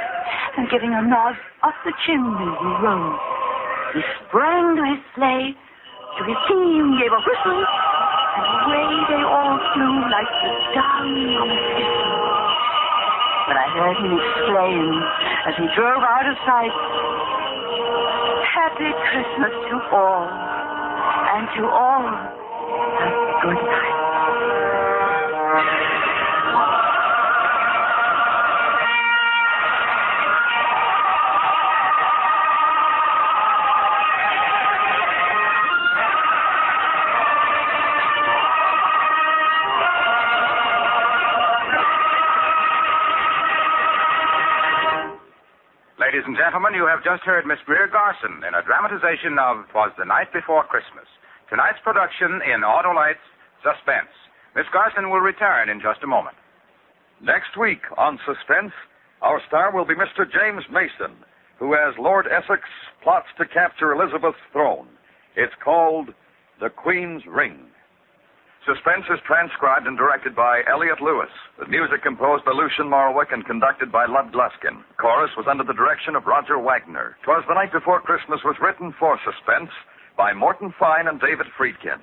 and 0.60 0.68
giving 0.70 0.92
a 0.92 1.02
nod 1.02 1.40
up 1.64 1.74
the 1.88 1.96
chimney 2.04 2.52
he 2.52 2.70
rose. 2.84 3.24
He 3.96 4.02
sprang 4.28 4.76
to 4.76 4.84
his 4.84 5.02
sleigh, 5.16 5.56
to 5.56 6.22
his 6.28 6.40
team 6.52 7.00
gave 7.00 7.16
a 7.16 7.22
whistle, 7.24 7.64
and 7.64 8.46
away 8.68 8.90
they 9.16 9.24
all 9.24 9.58
flew 9.74 9.96
like 10.12 10.28
the 10.28 10.52
down 10.76 11.08
on 11.40 11.48
a 11.48 11.58
thistle. 11.80 12.14
But 13.48 13.56
I 13.58 13.68
heard 13.80 13.98
him 14.04 14.12
exclaim 14.12 14.92
as 15.48 15.54
he 15.56 15.66
drove 15.72 16.04
out 16.04 16.28
of 16.28 16.36
sight, 16.44 16.76
Happy 18.54 18.92
Christmas 19.08 19.56
to 19.72 19.76
all, 19.96 20.28
and 20.30 21.48
to 21.58 21.64
all 21.66 22.06
a 22.06 23.40
good 23.42 23.56
night. 23.56 24.03
And 46.34 46.42
gentlemen, 46.42 46.74
you 46.74 46.90
have 46.90 47.06
just 47.06 47.22
heard 47.30 47.46
Miss 47.46 47.62
Greer 47.62 47.86
Garson 47.86 48.42
in 48.42 48.58
a 48.58 48.66
dramatization 48.66 49.38
of 49.38 49.70
Twas 49.70 49.94
the 50.02 50.10
Night 50.10 50.34
Before 50.34 50.66
Christmas. 50.66 51.06
Tonight's 51.46 51.78
production 51.86 52.42
in 52.42 52.66
Autolite's 52.66 53.22
Suspense. 53.62 54.10
Miss 54.58 54.66
Garson 54.74 55.14
will 55.14 55.22
return 55.22 55.70
in 55.70 55.78
just 55.78 56.02
a 56.02 56.10
moment. 56.10 56.34
Next 57.22 57.54
week 57.54 57.86
on 58.02 58.18
Suspense, 58.26 58.74
our 59.22 59.46
star 59.46 59.70
will 59.70 59.86
be 59.86 59.94
Mr. 59.94 60.26
James 60.26 60.66
Mason, 60.74 61.14
who, 61.62 61.78
as 61.78 61.94
Lord 62.02 62.26
Essex, 62.26 62.66
plots 63.06 63.30
to 63.38 63.46
capture 63.46 63.94
Elizabeth's 63.94 64.42
throne. 64.50 64.90
It's 65.38 65.54
called 65.64 66.18
The 66.58 66.74
Queen's 66.74 67.22
Ring. 67.30 67.70
Suspense 68.64 69.04
is 69.12 69.20
transcribed 69.28 69.88
and 69.88 69.98
directed 69.98 70.34
by 70.34 70.64
Elliot 70.72 71.02
Lewis. 71.04 71.28
The 71.60 71.68
music 71.68 72.02
composed 72.02 72.46
by 72.46 72.56
Lucien 72.56 72.88
Moraweck 72.88 73.34
and 73.36 73.44
conducted 73.44 73.92
by 73.92 74.06
Lud 74.06 74.32
Gluskin. 74.32 74.88
Chorus 74.96 75.36
was 75.36 75.48
under 75.52 75.66
the 75.66 75.76
direction 75.76 76.16
of 76.16 76.26
Roger 76.26 76.58
Wagner. 76.58 77.18
Twas 77.28 77.44
the 77.50 77.56
Night 77.60 77.74
Before 77.74 78.00
Christmas 78.00 78.40
was 78.46 78.56
written 78.64 78.96
for 78.98 79.20
Suspense 79.28 79.70
by 80.16 80.32
Morton 80.32 80.74
Fine 80.80 81.08
and 81.12 81.20
David 81.20 81.48
Friedkin. 81.60 82.00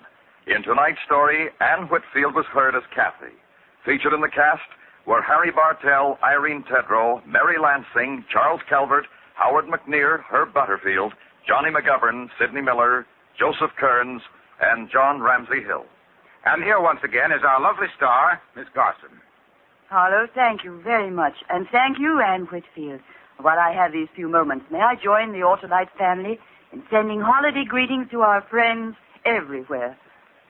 In 0.53 0.63
tonight's 0.63 1.01
story, 1.07 1.49
Anne 1.65 1.89
Whitfield 1.89 2.35
was 2.35 2.45
heard 2.53 2.77
as 2.77 2.85
Kathy. 2.95 3.33
Featured 3.87 4.13
in 4.13 4.21
the 4.21 4.29
cast 4.29 4.69
were 5.07 5.23
Harry 5.23 5.51
Bartell, 5.51 6.19
Irene 6.23 6.65
Tedrow, 6.69 7.25
Mary 7.25 7.57
Lansing, 7.57 8.27
Charles 8.31 8.61
Calvert, 8.69 9.07
Howard 9.33 9.65
McNear, 9.65 10.21
Herb 10.29 10.53
Butterfield, 10.53 11.15
Johnny 11.49 11.73
McGovern, 11.73 12.29
Sidney 12.39 12.61
Miller, 12.61 13.07
Joseph 13.39 13.73
Kearns, 13.81 14.21
and 14.61 14.91
John 14.93 15.23
Ramsey 15.23 15.65
Hill. 15.65 15.87
And 16.45 16.63
here 16.63 16.81
once 16.81 17.01
again 17.05 17.33
is 17.33 17.45
our 17.45 17.61
lovely 17.61 17.89
star, 17.97 18.41
Miss 18.57 18.67
Garson. 18.75 19.21
Harlow, 19.89 20.27
thank 20.35 20.65
you 20.65 20.81
very 20.83 21.11
much. 21.11 21.35
And 21.51 21.67
thank 21.71 21.99
you, 21.99 22.21
Anne 22.21 22.47
Whitfield. 22.47 23.01
While 23.41 23.59
I 23.59 23.73
have 23.73 23.93
these 23.93 24.09
few 24.15 24.29
moments, 24.29 24.67
may 24.71 24.79
I 24.81 24.95
join 24.95 25.33
the 25.33 25.43
Autolite 25.45 25.91
family 25.99 26.39
in 26.73 26.83
sending 26.91 27.21
holiday 27.21 27.65
greetings 27.67 28.07
to 28.13 28.21
our 28.21 28.43
friends 28.49 28.95
everywhere. 29.25 29.97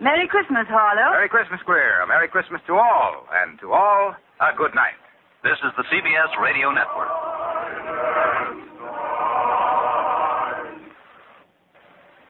Merry 0.00 0.28
Christmas, 0.28 0.66
Harlow. 0.68 1.12
Merry 1.12 1.28
Christmas, 1.28 1.60
Greer. 1.64 2.00
A 2.02 2.06
Merry 2.06 2.28
Christmas 2.28 2.60
to 2.66 2.74
all. 2.74 3.26
And 3.32 3.58
to 3.60 3.72
all, 3.72 4.14
a 4.40 4.56
good 4.56 4.74
night. 4.74 4.96
This 5.42 5.58
is 5.64 5.72
the 5.76 5.84
CBS 5.88 6.36
Radio 6.40 6.70
Network. 6.72 7.29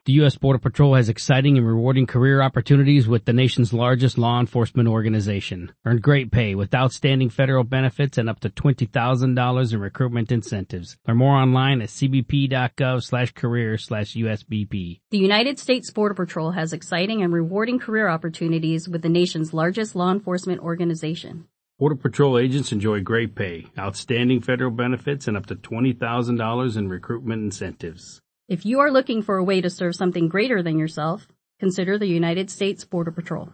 The 0.06 0.14
U.S. 0.14 0.34
Border 0.34 0.58
Patrol 0.58 0.94
has 0.94 1.10
exciting 1.10 1.58
and 1.58 1.66
rewarding 1.66 2.06
career 2.06 2.40
opportunities 2.40 3.06
with 3.06 3.26
the 3.26 3.34
nation's 3.34 3.74
largest 3.74 4.16
law 4.16 4.40
enforcement 4.40 4.88
organization. 4.88 5.72
Earn 5.84 5.98
great 5.98 6.32
pay 6.32 6.54
with 6.54 6.74
outstanding 6.74 7.28
federal 7.28 7.64
benefits 7.64 8.16
and 8.16 8.30
up 8.30 8.40
to 8.40 8.48
$20,000 8.48 9.72
in 9.74 9.80
recruitment 9.80 10.32
incentives. 10.32 10.96
Learn 11.06 11.18
more 11.18 11.36
online 11.36 11.82
at 11.82 11.90
cbp.gov 11.90 13.02
slash 13.02 13.32
career 13.32 13.76
slash 13.76 14.14
USBP. 14.14 15.00
The 15.10 15.18
United 15.18 15.58
States 15.58 15.90
Border 15.90 16.14
Patrol 16.14 16.52
has 16.52 16.72
exciting 16.72 17.22
and 17.22 17.30
rewarding 17.30 17.78
career 17.78 18.08
opportunities 18.08 18.88
with 18.88 19.02
the 19.02 19.10
nation's 19.10 19.52
largest 19.52 19.94
law 19.94 20.12
enforcement 20.12 20.62
organization. 20.62 21.44
Border 21.78 21.96
Patrol 21.96 22.38
agents 22.38 22.72
enjoy 22.72 23.02
great 23.02 23.34
pay, 23.34 23.66
outstanding 23.78 24.40
federal 24.40 24.70
benefits, 24.70 25.28
and 25.28 25.36
up 25.36 25.44
to 25.46 25.56
$20,000 25.56 26.76
in 26.78 26.88
recruitment 26.88 27.42
incentives. 27.42 28.22
If 28.50 28.66
you 28.66 28.80
are 28.80 28.90
looking 28.90 29.22
for 29.22 29.36
a 29.36 29.44
way 29.44 29.60
to 29.60 29.70
serve 29.70 29.94
something 29.94 30.26
greater 30.26 30.60
than 30.60 30.76
yourself, 30.76 31.28
consider 31.60 31.98
the 31.98 32.08
United 32.08 32.50
States 32.50 32.84
Border 32.84 33.12
Patrol. 33.12 33.52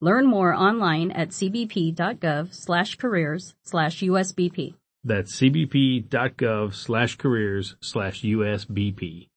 Learn 0.00 0.24
more 0.24 0.54
online 0.54 1.10
at 1.10 1.32
cbp.gov 1.32 2.54
slash 2.54 2.94
careers 2.94 3.54
slash 3.62 4.00
USBP. 4.00 4.72
That's 5.04 5.36
cbp.gov 5.36 6.74
slash 6.74 7.16
careers 7.16 7.76
slash 7.82 8.22
USBP. 8.22 9.27